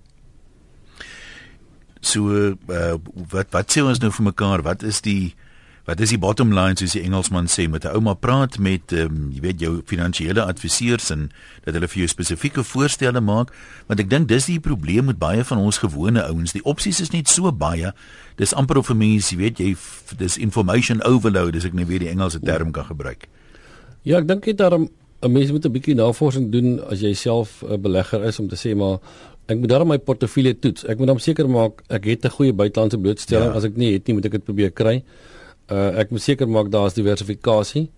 So 2.05 2.29
uh, 2.69 2.95
wat 3.33 3.49
wat 3.57 3.73
sê 3.73 3.81
ons 3.81 4.01
nou 4.03 4.13
vir 4.13 4.29
mekaar? 4.29 4.63
Wat 4.63 4.85
is 4.85 5.01
die 5.05 5.35
wat 5.85 6.01
is 6.01 6.15
die 6.15 6.21
bottom 6.21 6.53
line 6.57 6.77
soos 6.81 6.95
die 6.97 7.03
Engelsman 7.05 7.49
sê? 7.49 7.65
Met 7.69 7.85
'n 7.85 7.97
ouma 7.97 8.15
praat 8.15 8.59
met 8.59 8.93
um, 8.93 9.31
jy 9.33 9.41
weet 9.41 9.61
jou 9.61 9.83
finansiële 9.85 10.45
adviseurs 10.45 11.11
en 11.11 11.31
dat 11.65 11.75
hulle 11.75 11.89
vir 11.89 11.99
jou 11.99 12.09
spesifieke 12.09 12.65
voorstelle 12.65 13.21
maak? 13.21 13.53
Want 13.87 14.01
ek 14.01 14.11
dink 14.11 14.29
dis 14.29 14.47
die 14.47 14.61
probleem 14.61 15.05
met 15.05 15.19
baie 15.19 15.45
van 15.45 15.59
ons 15.59 15.79
gewone 15.79 16.25
ouens. 16.25 16.53
Die 16.53 16.65
opsies 16.65 17.01
is 17.01 17.11
net 17.11 17.29
so 17.29 17.53
baie. 17.53 17.93
Dis 18.37 18.55
amper 18.55 18.77
of 18.77 18.91
'n 18.91 18.97
mens 18.97 19.31
jy 19.31 19.37
weet 19.37 19.59
jy 19.59 19.77
dis 20.17 20.37
information 20.37 21.03
overload 21.03 21.57
as 21.57 21.65
ek 21.65 21.73
net 21.73 21.89
weer 21.89 21.99
die 21.99 22.13
Engelse 22.13 22.41
term 22.41 22.73
kan 22.73 22.85
gebruik 22.85 23.29
Ja 24.05 24.19
ek 24.21 24.29
dink 24.29 24.45
dit 24.45 24.57
daarom 24.57 24.89
'n 25.23 25.33
mens 25.33 25.51
moet 25.51 25.65
'n 25.65 25.73
bietjie 25.73 25.95
navorsing 25.95 26.51
doen 26.53 26.81
as 26.91 27.01
jy 27.01 27.15
self 27.15 27.63
'n 27.63 27.81
belegger 27.81 28.25
is 28.25 28.39
om 28.39 28.49
te 28.49 28.57
sê 28.57 28.77
maar 28.77 28.99
Ek 29.45 29.59
moet 29.61 29.69
daarom 29.69 29.91
my 29.93 29.99
portefeulje 30.01 30.55
toets. 30.57 30.87
Ek 30.89 30.97
moet 30.99 31.11
dan 31.11 31.19
seker 31.21 31.49
maak 31.51 31.83
ek 31.93 32.07
het 32.09 32.25
'n 32.25 32.33
goeie 32.33 32.53
buitelandse 32.53 32.99
blootstelling. 32.99 33.53
Ja. 33.53 33.57
As 33.57 33.65
ek 33.65 33.77
nie 33.77 33.93
het 33.93 34.07
nie, 34.07 34.15
moet 34.15 34.25
ek 34.25 34.33
dit 34.33 34.45
probeer 34.45 34.71
kry. 34.71 35.05
Uh 35.71 36.01
ek 36.01 36.11
moet 36.11 36.23
seker 36.23 36.49
maak 36.49 36.71
daar 36.71 36.87
is 36.87 36.95
diversifikasie 36.95 37.91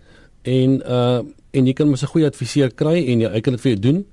en 0.43 0.83
uh 0.83 1.23
en 1.53 1.67
jy 1.67 1.73
kan 1.73 1.89
mos 1.89 2.03
'n 2.03 2.07
goeie 2.07 2.27
adviseur 2.27 2.71
kry 2.75 3.07
en 3.07 3.21
jy 3.21 3.41
kan 3.41 3.53
dit 3.53 3.63
vir 3.63 3.73
jou 3.73 3.81
doen. 3.81 4.05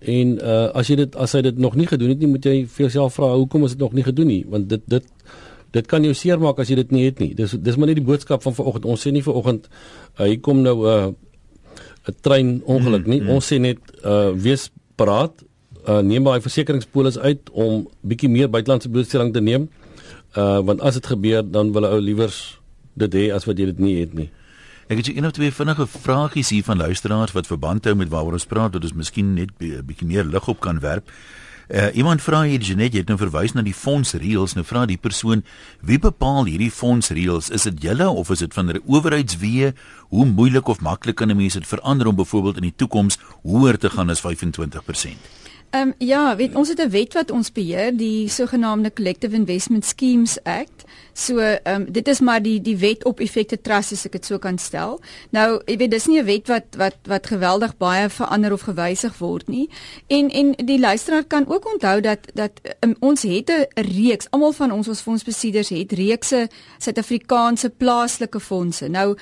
En 0.00 0.38
uh 0.38 0.72
as 0.74 0.88
jy 0.88 0.96
dit 0.96 1.16
as 1.16 1.32
hy 1.32 1.42
dit 1.42 1.58
nog 1.58 1.74
nie 1.74 1.86
gedoen 1.86 2.08
het 2.08 2.18
nie, 2.18 2.28
moet 2.28 2.44
jy 2.44 2.66
vir 2.66 2.88
jouself 2.88 3.14
vra 3.14 3.34
hoekom 3.36 3.64
is 3.64 3.70
dit 3.70 3.80
nog 3.80 3.92
nie 3.92 4.04
gedoen 4.04 4.26
nie? 4.26 4.44
Want 4.48 4.68
dit 4.68 4.82
dit 4.86 5.04
dit 5.72 5.86
kan 5.86 6.02
jou 6.02 6.14
seermaak 6.14 6.58
as 6.58 6.68
jy 6.68 6.74
dit 6.74 6.90
nie 6.90 7.04
het 7.04 7.18
nie. 7.18 7.34
Dis 7.34 7.50
dis 7.50 7.76
maar 7.76 7.86
net 7.86 7.96
die 7.96 8.04
boodskap 8.04 8.42
van 8.42 8.54
vanoggend. 8.54 8.84
Ons 8.84 9.06
sê 9.06 9.12
nie 9.12 9.22
vanoggend 9.22 9.68
uh 10.20 10.26
hier 10.26 10.40
kom 10.40 10.62
nou 10.62 10.76
'n 10.86 11.08
uh, 11.08 11.12
'n 12.06 12.16
trein 12.20 12.62
ongeluk 12.64 13.06
nie. 13.06 13.20
Mm, 13.20 13.26
mm. 13.26 13.34
Ons 13.34 13.52
sê 13.52 13.58
net 13.60 13.78
uh 14.04 14.30
wees 14.32 14.70
paraat 14.96 15.32
uh, 15.88 16.00
neem 16.00 16.24
daai 16.24 16.40
versekeringspolis 16.44 17.18
uit 17.18 17.50
om 17.52 17.86
bietjie 18.00 18.30
meer 18.30 18.50
buitelandse 18.50 18.90
blootstelling 18.92 19.32
te 19.32 19.40
neem. 19.40 19.68
Uh 20.36 20.60
want 20.60 20.80
as 20.80 20.94
dit 20.94 21.06
gebeur 21.06 21.44
dan 21.50 21.72
wil 21.72 21.86
ou 21.88 22.00
liewers 22.00 22.58
dit 22.98 23.14
hê 23.14 23.28
as 23.34 23.46
wat 23.48 23.58
jy 23.58 23.70
dit 23.72 23.78
nie 23.78 23.96
het 24.00 24.14
nie. 24.14 24.30
Ek 24.88 24.96
het 24.96 25.08
'n 25.08 25.24
of 25.24 25.32
twee 25.32 25.52
vinnige 25.52 25.86
vragies 25.86 26.48
hier 26.48 26.64
van 26.64 26.76
luisteraars 26.76 27.32
wat 27.32 27.46
verband 27.46 27.84
hou 27.84 27.94
met 27.94 28.08
waaroor 28.08 28.32
ons 28.32 28.46
praat 28.46 28.72
dat 28.72 28.82
ons 28.82 28.92
miskien 28.92 29.34
net 29.34 29.50
'n 29.60 29.84
bietjie 29.84 30.06
meer 30.06 30.24
lig 30.24 30.48
op 30.48 30.60
kan 30.60 30.80
werp. 30.80 31.10
Uh, 31.68 31.90
iemand 31.92 32.22
vra 32.24 32.42
hier 32.48 32.62
Janet, 32.64 32.94
jy 32.96 33.02
het 33.02 33.10
nou 33.12 33.18
verwys 33.20 33.52
na 33.52 33.60
die 33.60 33.76
fonds 33.76 34.14
reëls. 34.16 34.54
Nou 34.56 34.64
vra 34.64 34.86
die 34.88 34.96
persoon, 34.96 35.42
wie 35.84 35.98
bepaal 36.00 36.48
hierdie 36.48 36.70
fonds 36.72 37.12
reëls? 37.12 37.50
Is 37.52 37.68
dit 37.68 37.82
julle 37.90 38.08
of 38.08 38.30
is 38.32 38.40
dit 38.40 38.54
van 38.56 38.72
'n 38.72 38.80
owerheidswee? 38.86 39.74
Hoe 40.08 40.26
moeilik 40.26 40.68
of 40.68 40.80
maklik 40.80 41.16
kan 41.16 41.28
'n 41.28 41.36
mens 41.36 41.52
dit 41.52 41.66
verander 41.66 42.06
om 42.06 42.16
byvoorbeeld 42.16 42.56
in 42.56 42.72
die 42.72 42.76
toekoms 42.76 43.18
hoër 43.42 43.78
te 43.78 43.90
gaan 43.90 44.08
as 44.08 44.20
25%? 44.20 45.37
Ehm 45.70 45.88
um, 45.88 45.94
ja, 45.98 46.36
weet 46.36 46.54
ons 46.54 46.68
het 46.68 46.80
'n 46.80 46.90
wet 46.90 47.12
wat 47.14 47.30
ons 47.30 47.52
beheer, 47.52 47.96
die 47.96 48.28
sogenaamde 48.28 48.92
Collective 48.92 49.34
Investment 49.34 49.84
Schemes 49.84 50.42
Act. 50.42 50.84
So 51.12 51.38
ehm 51.38 51.80
um, 51.80 51.92
dit 51.92 52.08
is 52.08 52.20
maar 52.20 52.42
die 52.42 52.60
die 52.60 52.76
wet 52.76 53.04
op 53.04 53.20
effekte 53.20 53.60
trust 53.60 53.92
as 53.92 54.04
ek 54.04 54.12
dit 54.12 54.26
so 54.26 54.38
kan 54.38 54.58
stel. 54.58 55.00
Nou, 55.30 55.60
jy 55.66 55.76
weet 55.76 55.90
dis 55.90 56.06
nie 56.06 56.20
'n 56.20 56.24
wet 56.24 56.48
wat 56.48 56.64
wat 56.76 56.96
wat 57.04 57.26
geweldig 57.26 57.76
baie 57.76 58.08
verander 58.08 58.52
of 58.52 58.60
gewysig 58.60 59.18
word 59.18 59.48
nie. 59.48 59.68
En 60.06 60.30
en 60.30 60.54
die 60.66 60.78
luisteraar 60.78 61.24
kan 61.24 61.48
ook 61.48 61.72
onthou 61.72 62.00
dat 62.00 62.18
dat 62.34 62.52
um, 62.80 62.94
ons 63.00 63.22
het 63.22 63.50
'n 63.50 63.80
reeks, 63.80 64.30
almal 64.30 64.52
van 64.52 64.72
ons 64.72 64.88
ons 64.88 65.00
fondsbesitters 65.00 65.68
het 65.68 65.92
reekse 65.92 66.48
Suid-Afrikaanse 66.78 67.70
plaaslike 67.70 68.40
fondse. 68.40 68.88
Nou 68.88 69.16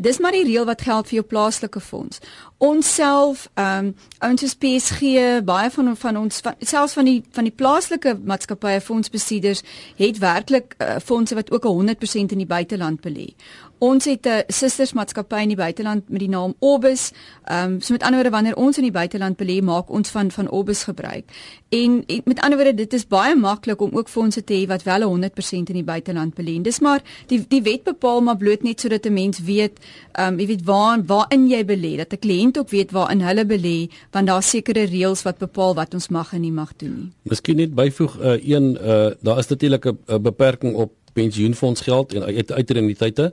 dis 0.00 0.18
maar 0.18 0.32
die 0.32 0.44
reël 0.44 0.64
wat 0.64 0.82
geld 0.82 1.08
vir 1.08 1.18
jou 1.18 1.26
plaaslike 1.26 1.80
fonds. 1.80 2.20
Ons 2.58 2.94
self, 2.94 3.48
ehm 3.54 3.86
um, 3.86 3.94
ons 4.30 4.42
is 4.42 4.54
PSG, 4.54 5.00
baie 5.44 5.70
van 5.70 5.96
van 5.96 6.16
ons 6.16 6.40
van, 6.40 6.54
selfs 6.60 6.92
van 6.92 7.04
die 7.04 7.22
van 7.30 7.44
die 7.44 7.52
plaaslike 7.52 8.16
maatskappye 8.24 8.80
fondsbesitters 8.80 9.62
het 9.96 10.18
werklik 10.18 10.74
uh, 10.78 10.96
fondse 11.04 11.34
wat 11.34 11.50
ook 11.52 11.64
100% 11.68 12.36
in 12.36 12.42
die 12.42 12.46
buiteland 12.46 13.00
belê. 13.00 13.34
Ons 13.78 14.04
het 14.04 14.26
'n 14.26 14.42
sustersmaatskappy 14.46 15.40
in 15.42 15.48
die 15.48 15.56
buiteland 15.56 16.08
met 16.08 16.20
die 16.20 16.28
naam 16.28 16.54
Orbis. 16.58 17.12
Ehm 17.44 17.72
um, 17.72 17.80
so 17.80 17.92
met 17.92 18.02
ander 18.02 18.20
woorde 18.20 18.36
wanneer 18.36 18.56
ons 18.56 18.76
in 18.76 18.82
die 18.82 18.92
buiteland 18.92 19.36
belê, 19.36 19.62
maak 19.62 19.90
ons 19.90 20.08
van 20.08 20.30
van 20.30 20.50
Orbis 20.50 20.82
gebruik. 20.82 21.24
En, 21.68 22.04
en 22.06 22.20
met 22.24 22.40
ander 22.40 22.58
woorde, 22.58 22.74
dit 22.74 22.92
is 22.92 23.06
baie 23.06 23.36
maklik 23.36 23.80
om 23.80 23.90
ook 23.92 24.08
fondse 24.08 24.44
te 24.44 24.54
hê 24.54 24.66
wat 24.66 24.82
wel 24.82 25.18
100% 25.18 25.30
in 25.50 25.64
die 25.64 25.84
buiteland 25.84 26.34
belê. 26.34 26.62
Dis 26.62 26.80
maar 26.80 27.02
die 27.26 27.44
die 27.48 27.62
wet 27.62 27.82
bepaal 27.82 28.20
maar 28.20 28.36
bloot 28.36 28.62
net 28.62 28.80
sodat 28.80 29.06
'n 29.06 29.12
mens 29.12 29.38
weet, 29.38 29.78
ehm 30.12 30.32
um, 30.32 30.40
jy 30.40 30.46
weet 30.46 30.64
waar 30.64 31.04
waarin 31.06 31.48
jy 31.48 31.64
belê, 31.64 31.96
dat 31.96 32.12
'n 32.12 32.18
kliënt 32.18 32.58
ook 32.58 32.70
weet 32.70 32.90
waarin 32.90 33.20
hulle 33.20 33.44
belê, 33.44 33.90
want 34.10 34.26
daar 34.26 34.42
sekere 34.42 34.84
reëls 34.84 35.22
wat 35.22 35.38
bepaal 35.38 35.74
wat 35.74 35.94
ons 35.94 36.08
mag 36.08 36.32
en 36.32 36.40
nie 36.40 36.52
mag 36.52 36.76
doen 36.76 36.94
nie. 36.94 37.12
Miskien 37.22 37.56
net 37.56 37.74
byvoeg 37.74 38.18
uh, 38.20 38.48
een 38.48 38.78
uh, 38.80 39.10
daar 39.20 39.38
is 39.38 39.48
natuurlik 39.48 39.84
'n 39.86 40.22
beperking 40.22 40.74
op 40.74 40.92
pensioenfondsgeld 41.14 42.14
en 42.14 42.26
uit 42.28 42.52
uitreniteite. 42.52 43.30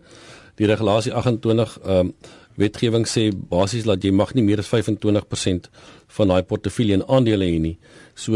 Die 0.59 0.69
regulasie 0.69 1.13
28 1.13 1.79
ehm 1.81 1.99
um, 1.99 2.13
wetgewing 2.59 3.05
sê 3.07 3.29
basies 3.31 3.85
dat 3.87 4.03
jy 4.03 4.11
mag 4.11 4.33
nie 4.35 4.43
meer 4.43 4.59
as 4.59 4.67
25% 4.69 5.69
van 6.17 6.27
daai 6.27 6.43
portefeulje 6.43 6.97
in 6.99 7.03
aandele 7.07 7.47
hê 7.47 7.59
nie. 7.63 7.77
So 8.13 8.35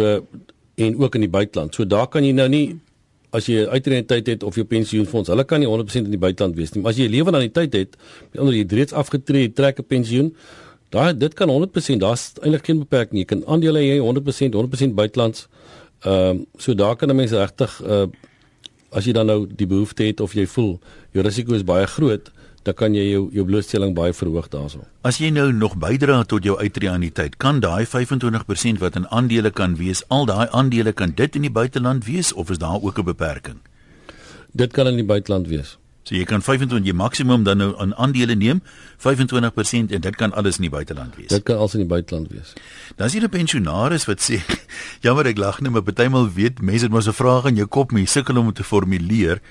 en 0.76 0.98
ook 0.98 1.16
in 1.20 1.26
die 1.26 1.30
buiteland. 1.30 1.76
So 1.76 1.86
daar 1.86 2.08
kan 2.08 2.24
jy 2.24 2.32
nou 2.32 2.48
nie 2.50 2.80
as 3.36 3.50
jy 3.52 3.66
uitreniteit 3.68 4.28
het 4.32 4.44
of 4.44 4.56
jou 4.56 4.64
pensioenfonds, 4.66 5.30
hulle 5.30 5.44
kan 5.44 5.60
nie 5.60 5.68
100% 5.68 6.08
in 6.08 6.16
die 6.16 6.22
buiteland 6.22 6.56
wees 6.56 6.72
nie. 6.74 6.82
Maar 6.82 6.96
as 6.96 6.98
jy 6.98 7.08
'n 7.08 7.12
lewe 7.12 7.34
aan 7.34 7.44
die 7.44 7.52
tyd 7.52 7.74
het, 7.74 7.98
met 8.32 8.40
ander 8.42 8.56
jy 8.56 8.66
reeds 8.70 8.94
afgetree, 8.94 9.52
trek 9.54 9.80
'n 9.80 9.84
pensioen, 9.84 10.36
Daai 10.96 11.18
dit 11.18 11.34
kan 11.34 11.50
100%, 11.50 12.00
daar's 12.00 12.30
eintlik 12.42 12.70
geen 12.70 12.80
beperking. 12.80 13.20
Jy 13.20 13.26
kan 13.26 13.42
aandele 13.52 13.82
hê 13.84 13.98
100%, 14.00 14.56
100% 14.56 14.96
buitelands. 14.96 15.48
Ehm 16.06 16.30
um, 16.30 16.46
so 16.58 16.76
daar 16.76 16.96
kan 16.96 17.10
'n 17.10 17.16
mens 17.16 17.32
regtig 17.32 17.82
uh 17.84 18.06
as 18.96 19.06
jy 19.06 19.14
dan 19.16 19.28
nou 19.28 19.44
die 19.46 19.68
behoefte 19.68 20.08
het 20.08 20.24
of 20.24 20.34
jy 20.38 20.48
voel 20.48 20.78
jou 21.16 21.24
risiko 21.26 21.56
is 21.58 21.68
baie 21.68 21.86
groot, 21.88 22.32
dan 22.66 22.74
kan 22.74 22.96
jy 22.98 23.04
jou 23.12 23.28
jou 23.36 23.46
blootstelling 23.46 23.94
baie 23.98 24.14
verhoog 24.16 24.48
daarso. 24.50 24.82
As 25.06 25.20
jy 25.22 25.30
nou 25.36 25.52
nog 25.54 25.76
bydra 25.78 26.24
tot 26.26 26.48
jou 26.48 26.56
uitreaniteit, 26.58 27.38
kan 27.38 27.62
daai 27.62 27.86
25% 27.86 28.82
wat 28.82 28.98
in 28.98 29.08
aandele 29.14 29.52
kan 29.54 29.78
wees, 29.78 30.02
al 30.10 30.26
daai 30.26 30.48
aandele 30.50 30.94
kan 30.94 31.14
dit 31.14 31.38
in 31.38 31.46
die 31.46 31.54
buiteland 31.54 32.08
wees 32.10 32.34
of 32.34 32.50
is 32.50 32.62
daar 32.64 32.82
ook 32.82 33.00
'n 33.00 33.06
beperking? 33.12 33.60
Dit 34.52 34.74
kan 34.74 34.88
in 34.88 34.96
die 34.96 35.06
buiteland 35.06 35.48
wees. 35.48 35.78
So 36.06 36.13
jy 36.13 36.26
kan 36.30 36.44
25 36.46 36.86
jy 36.86 36.94
maksimum 36.94 37.44
dan 37.48 37.58
nou 37.58 37.72
aan 37.82 37.96
aandele 37.98 38.36
neem, 38.38 38.60
25% 39.02 39.94
en 39.96 40.04
dit 40.04 40.18
kan 40.20 40.34
alles 40.38 40.60
in 40.62 40.68
die 40.68 40.74
buiteland 40.74 41.15
wees. 41.18 41.32
Dit 41.34 41.48
kan 41.48 41.58
alles 41.58 41.74
in 41.74 41.82
die 41.82 41.89
buiteland 41.89 42.30
wees. 42.30 42.54
Dan 42.96 43.10
is 43.10 43.13
hier 43.18 43.26
'n 43.26 43.30
pensionaris 43.30 44.06
wat 44.06 44.22
sê, 44.22 44.38
jammer 45.06 45.26
ek 45.26 45.38
lag 45.38 45.62
net, 45.62 45.72
maar 45.72 45.82
partymal 45.82 46.30
weet 46.30 46.62
mense 46.62 46.86
het 46.86 46.94
mos 46.94 47.08
'n 47.08 47.18
vraag 47.18 47.50
in 47.50 47.56
jou 47.56 47.65
kop, 47.68 47.91
maar 47.91 48.02
jy 48.02 48.08
sukkel 48.08 48.38
om 48.38 48.46
dit 48.46 48.56
te 48.56 48.63
formuleer. 48.63 49.41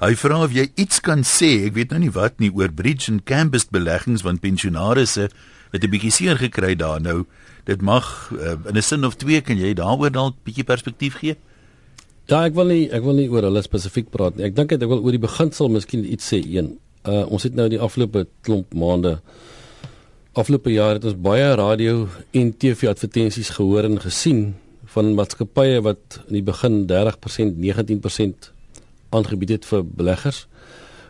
Hy 0.00 0.14
vra 0.14 0.42
of 0.44 0.52
jy 0.52 0.70
iets 0.76 1.00
kan 1.00 1.20
sê, 1.26 1.66
ek 1.66 1.74
weet 1.74 1.90
nou 1.90 2.00
nie 2.00 2.10
wat 2.10 2.40
nie 2.40 2.50
oor 2.54 2.72
bridge 2.72 3.12
and 3.12 3.24
campus 3.24 3.68
beleggings 3.68 4.22
van 4.22 4.38
pensionarisse 4.38 5.28
wat 5.72 5.84
'n 5.84 5.90
bietjie 5.90 6.10
seer 6.10 6.38
gekry 6.38 6.74
daar 6.74 7.00
nou. 7.00 7.26
Dit 7.64 7.82
mag 7.82 8.32
uh, 8.32 8.56
in 8.64 8.76
'n 8.76 8.82
sin 8.82 9.04
of 9.04 9.16
twee 9.16 9.40
kan 9.40 9.58
jy 9.58 9.74
daaroor 9.74 10.10
dalk 10.10 10.36
bietjie 10.44 10.64
perspektief 10.64 11.20
gee? 11.20 11.36
Ja, 12.28 12.42
ek 12.44 12.52
wil 12.58 12.68
nie 12.68 12.90
ek 12.92 13.04
wil 13.06 13.16
nie 13.16 13.28
oor 13.32 13.46
hulle 13.48 13.62
spesifiek 13.64 14.10
praat 14.12 14.36
nie. 14.36 14.44
Ek 14.44 14.56
dink 14.56 14.72
ek 14.72 14.82
wil 14.84 15.00
oor 15.00 15.14
die 15.16 15.22
beginsel 15.22 15.70
miskien 15.72 16.04
iets 16.04 16.28
sê 16.28 16.42
een. 16.44 16.74
Uh 17.08 17.24
ons 17.32 17.46
het 17.46 17.54
nou 17.56 17.68
die 17.72 17.80
afgelope 17.80 18.26
klomp 18.44 18.74
maande 18.76 19.18
afgelope 20.38 20.70
jaar 20.70 20.98
het 20.98 21.06
ons 21.08 21.16
baie 21.18 21.46
radio 21.56 22.06
en 22.36 22.52
TV 22.52 22.90
advertensies 22.90 23.54
gehoor 23.56 23.88
en 23.88 23.96
gesien 24.02 24.42
van 24.92 25.14
maatskappye 25.16 25.80
wat 25.86 26.20
in 26.28 26.38
die 26.38 26.44
begin 26.44 26.84
30%, 26.90 27.56
19% 27.64 28.50
aangebied 29.16 29.56
het 29.56 29.64
vir 29.66 29.82
beleggers. 29.84 30.46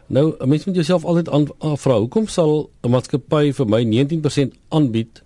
Nou, 0.07 0.37
'n 0.38 0.48
mens 0.48 0.64
moet 0.64 0.74
jouself 0.74 1.04
altyd 1.04 1.28
afvra, 1.59 1.98
hoekom 1.98 2.26
sal 2.28 2.70
'n 2.83 2.90
maatskappy 2.90 3.52
vir 3.52 3.66
my 3.66 3.83
19% 3.85 4.54
aanbied 4.68 5.22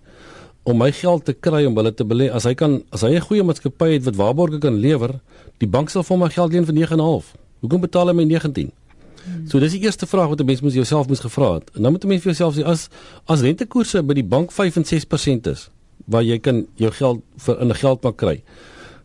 om 0.63 0.77
my 0.77 0.91
geld 0.91 1.25
te 1.25 1.33
kry 1.33 1.65
om 1.67 1.75
hulle 1.75 1.91
te 1.93 2.05
belê. 2.07 2.29
As 2.31 2.47
hy 2.47 2.53
kan 2.55 2.81
as 2.91 3.01
hy 3.01 3.15
'n 3.15 3.21
goeie 3.27 3.43
maatskappy 3.43 3.93
het 3.93 4.03
wat 4.03 4.15
waarborge 4.15 4.59
kan 4.59 4.75
lewer 4.75 5.19
die 5.59 5.67
bank 5.67 5.89
sal 5.89 6.03
vir 6.03 6.17
my 6.17 6.29
geld 6.29 6.53
leen 6.53 6.65
vir 6.65 6.75
9.5 6.75 7.35
hoekom 7.61 7.81
betaal 7.81 8.07
hy 8.07 8.13
my 8.13 8.23
19 8.23 8.71
hmm. 8.71 9.47
so 9.47 9.59
dis 9.59 9.71
die 9.71 9.83
eerste 9.83 10.05
vraag 10.05 10.29
wat 10.29 10.39
'n 10.39 10.45
mens 10.45 10.61
moet 10.61 10.73
jouself 10.73 11.07
moet 11.07 11.19
gevra 11.19 11.53
het. 11.53 11.69
En 11.75 11.81
dan 11.83 11.91
moet 11.91 12.03
'n 12.03 12.07
mens 12.07 12.21
vir 12.21 12.33
jouself 12.33 12.55
sê 12.55 12.63
as 12.63 12.89
as 13.27 13.41
rentekoerse 13.41 14.03
by 14.03 14.13
die 14.13 14.23
bank 14.23 14.51
5 14.51 14.75
en 14.75 14.85
6% 14.85 15.47
is 15.47 15.69
waar 16.05 16.23
jy 16.23 16.39
kan 16.39 16.65
jou 16.75 16.91
geld 16.91 17.21
vir 17.37 17.61
in 17.61 17.67
'n 17.67 17.75
geldbank 17.75 18.17
kry 18.17 18.43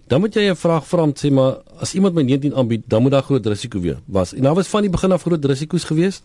dan 0.09 0.21
moet 0.21 0.35
jy 0.35 0.49
'n 0.51 0.57
vraag 0.57 0.87
vra 0.87 1.03
om 1.03 1.13
sê 1.13 1.31
maar 1.31 1.59
as 1.81 1.95
iemand 1.95 2.15
my 2.15 2.23
19 2.23 2.55
aanbied 2.55 2.83
dan 2.87 3.03
moet 3.03 3.13
daar 3.13 3.23
groot 3.23 3.47
risiko 3.47 3.81
wees. 3.81 3.97
Was 4.07 4.35
en 4.35 4.43
daar 4.43 4.55
was 4.55 4.69
van 4.69 4.83
die 4.83 4.91
begin 4.91 5.13
af 5.13 5.23
groot 5.23 5.45
risiko's 5.45 5.85
geweest 5.85 6.23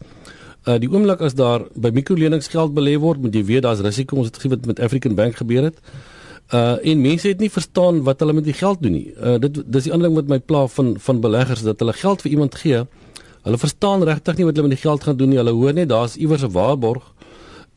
Uh 0.63 0.77
die 0.79 0.87
oomblik 0.87 1.19
as 1.19 1.35
daar 1.35 1.65
by 1.75 1.89
mikrolenings 1.91 2.47
geld 2.47 2.71
belê 2.75 2.95
word, 2.95 3.19
moet 3.19 3.33
jy 3.35 3.43
weet 3.43 3.65
daar's 3.65 3.83
risiko. 3.83 4.15
Ons 4.21 4.31
het 4.31 4.43
wat 4.47 4.65
met 4.65 4.79
African 4.79 5.15
Bank 5.15 5.35
gebeur 5.35 5.63
het. 5.67 5.79
Uh 6.53 6.77
en 6.79 7.01
mense 7.01 7.27
het 7.27 7.39
nie 7.39 7.49
verstaan 7.51 8.03
wat 8.03 8.19
hulle 8.19 8.33
met 8.33 8.47
die 8.47 8.55
geld 8.55 8.81
doen 8.81 8.95
nie. 8.95 9.13
Uh 9.19 9.35
dit 9.43 9.59
dis 9.65 9.83
die 9.83 9.91
ander 9.91 10.07
ding 10.07 10.15
wat 10.15 10.31
my 10.31 10.39
pla 10.39 10.67
van 10.67 10.95
van 10.99 11.19
beleggers 11.19 11.65
dat 11.67 11.79
hulle 11.83 11.93
geld 11.93 12.21
vir 12.21 12.31
iemand 12.31 12.55
gee. 12.55 12.83
Hulle 13.43 13.57
verstaan 13.57 14.03
regtig 14.07 14.37
nie 14.37 14.45
wat 14.47 14.55
hulle 14.55 14.67
met 14.69 14.77
die 14.77 14.85
geld 14.85 15.03
gaan 15.03 15.17
doen 15.17 15.29
nie. 15.29 15.37
Hulle 15.41 15.51
hoor 15.51 15.73
net 15.73 15.89
daar's 15.89 16.15
iewers 16.15 16.43
'n 16.43 16.51
waarborg 16.51 17.11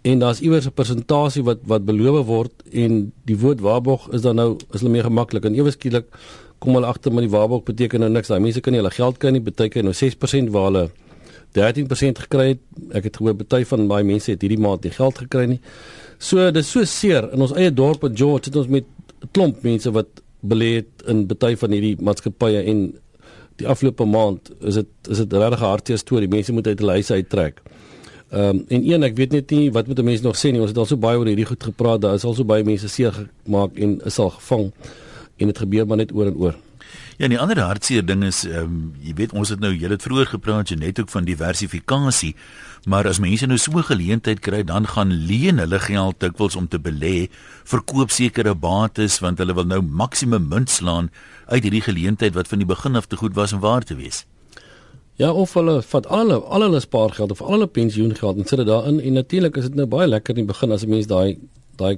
en 0.03 0.19
daar's 0.19 0.41
iewers 0.41 0.67
'n 0.67 0.73
persentasie 0.73 1.43
wat 1.43 1.59
wat 1.65 1.85
beloof 1.85 2.27
word 2.27 2.53
en 2.73 3.13
die 3.25 3.39
woord 3.39 3.61
waarborg 3.61 4.09
is 4.13 4.23
dan 4.23 4.37
nou 4.37 4.57
is 4.73 4.81
hulle 4.81 4.93
meer 4.93 5.09
gemaklik 5.11 5.45
en 5.45 5.55
ewe 5.55 5.71
skielik 5.71 6.07
kom 6.59 6.75
hulle 6.75 6.87
agter 6.87 7.13
met 7.13 7.27
die 7.27 7.37
waarborg 7.37 7.63
beteken 7.63 8.01
nou 8.01 8.11
niks. 8.11 8.29
Daai 8.29 8.41
mense 8.41 8.61
kan 8.61 8.73
nie 8.73 8.81
hulle 8.81 8.95
geld 8.95 9.19
kry 9.19 9.31
nie, 9.31 9.41
beteken 9.41 9.85
nou 9.85 9.95
6% 9.95 10.51
waar 10.51 10.65
hulle 10.65 10.91
13% 11.57 12.23
gekry 12.27 12.49
het. 12.49 12.61
Ek 12.93 13.09
het 13.09 13.17
gehoor 13.17 13.37
baie 13.39 13.67
van 13.67 13.89
baie 13.89 14.05
mense 14.05 14.31
het 14.31 14.45
hierdie 14.45 14.61
maand 14.61 14.85
nie 14.85 14.93
geld 14.95 15.19
gekry 15.25 15.47
nie. 15.55 15.61
So 16.19 16.51
dis 16.51 16.71
so 16.71 16.85
seer 16.85 17.31
in 17.33 17.45
ons 17.45 17.55
eie 17.57 17.73
dorp 17.73 18.05
in 18.09 18.17
George 18.17 18.51
het 18.51 18.57
ons 18.57 18.69
met 18.69 18.85
'n 19.23 19.29
klomp 19.33 19.63
mense 19.63 19.91
wat 19.91 20.23
belê 20.41 20.71
het 20.81 21.09
in 21.09 21.27
baie 21.27 21.57
van 21.57 21.71
hierdie 21.71 21.97
maatskappye 22.01 22.63
en 22.65 22.95
die 23.57 23.69
afgelope 23.69 24.05
maand 24.05 24.51
is 24.61 24.75
dit 24.75 24.89
is 25.09 25.19
dit 25.19 25.33
regtig 25.33 25.61
'n 25.61 25.71
hartseer 25.73 25.99
storie. 25.99 26.29
Mense 26.29 26.53
moet 26.53 26.67
uit 26.67 26.79
hulle 26.79 26.93
huise 26.93 27.15
uittrek. 27.15 27.63
Ehm 28.31 28.49
um, 28.49 28.65
en 28.69 28.91
een 28.91 29.03
ek 29.03 29.17
weet 29.17 29.33
net 29.33 29.51
nie 29.51 29.71
wat 29.73 29.87
moet 29.87 30.03
mense 30.03 30.23
nog 30.23 30.37
sê 30.37 30.51
nie. 30.51 30.61
Ons 30.61 30.71
het 30.71 30.79
al 30.79 30.87
so 30.87 30.97
baie 30.97 31.19
oor 31.19 31.27
hierdie 31.27 31.47
goed 31.47 31.63
gepraat. 31.63 32.01
Daar 32.01 32.15
is 32.15 32.25
al 32.25 32.35
so 32.35 32.45
baie 32.45 32.65
mense 32.65 32.89
seer 32.89 33.13
gemaak 33.45 33.79
en 33.79 34.01
is 34.05 34.19
al 34.19 34.31
gevang 34.31 34.73
en 35.37 35.47
dit 35.47 35.59
gebeur 35.59 35.87
maar 35.87 35.97
net 35.97 36.13
oor 36.13 36.27
en 36.27 36.37
oor. 36.37 36.66
Ja, 37.17 37.25
en 37.25 37.33
die 37.33 37.39
ander 37.41 37.57
hartseer 37.65 38.05
ding 38.05 38.27
is 38.27 38.43
ehm 38.45 38.65
um, 38.65 38.81
jy 39.01 39.15
weet 39.17 39.33
ons 39.33 39.49
het 39.49 39.61
nou 39.63 39.71
jy 39.73 39.89
het 39.89 40.05
vroeër 40.05 40.29
gepraat 40.35 40.69
jy 40.69 40.77
net 40.77 40.99
ook 41.01 41.09
van 41.09 41.25
diversifikasie, 41.25 42.35
maar 42.85 43.09
as 43.09 43.21
mense 43.25 43.47
nou 43.49 43.57
so 43.57 43.73
'n 43.73 43.89
geleentheid 43.89 44.41
kry, 44.41 44.63
dan 44.63 44.87
gaan 44.87 45.09
leen 45.09 45.59
hulle 45.59 45.81
geld 45.81 46.21
dikwels 46.21 46.57
om 46.57 46.69
te 46.69 46.79
belê, 46.79 47.31
verkoop 47.65 48.11
sekere 48.11 48.55
bates 48.55 49.19
want 49.21 49.39
hulle 49.39 49.55
wil 49.55 49.65
nou 49.65 49.81
maksimum 49.81 50.49
munt 50.49 50.71
slaan 50.71 51.11
uit 51.47 51.63
hierdie 51.63 51.81
geleentheid 51.81 52.35
wat 52.35 52.49
van 52.49 52.59
die 52.59 52.69
begin 52.69 52.97
af 52.97 53.07
te 53.07 53.17
goed 53.17 53.35
was 53.35 53.53
om 53.53 53.61
waar 53.61 53.83
te 53.83 53.97
wees. 53.97 54.27
Ja, 55.17 55.33
of 55.33 55.55
hulle 55.55 55.83
vat 55.83 56.07
al 56.07 56.19
hulle 56.19 56.41
al 56.45 56.61
hulle 56.61 56.81
spaargeld 56.81 57.31
of 57.31 57.41
al 57.41 57.53
hulle 57.57 57.67
pensioengeld 57.67 58.37
en 58.37 58.45
sit 58.45 58.59
dit 58.59 58.67
daarin 58.67 59.01
en 59.01 59.13
natuurlik 59.13 59.57
is 59.57 59.65
dit 59.65 59.75
nou 59.75 59.87
baie 59.87 60.07
lekker 60.07 60.37
in 60.37 60.45
die 60.45 60.53
begin 60.53 60.73
as 60.73 60.85
'n 60.85 60.91
mens 60.91 61.07
daai 61.07 61.39
daai 61.77 61.97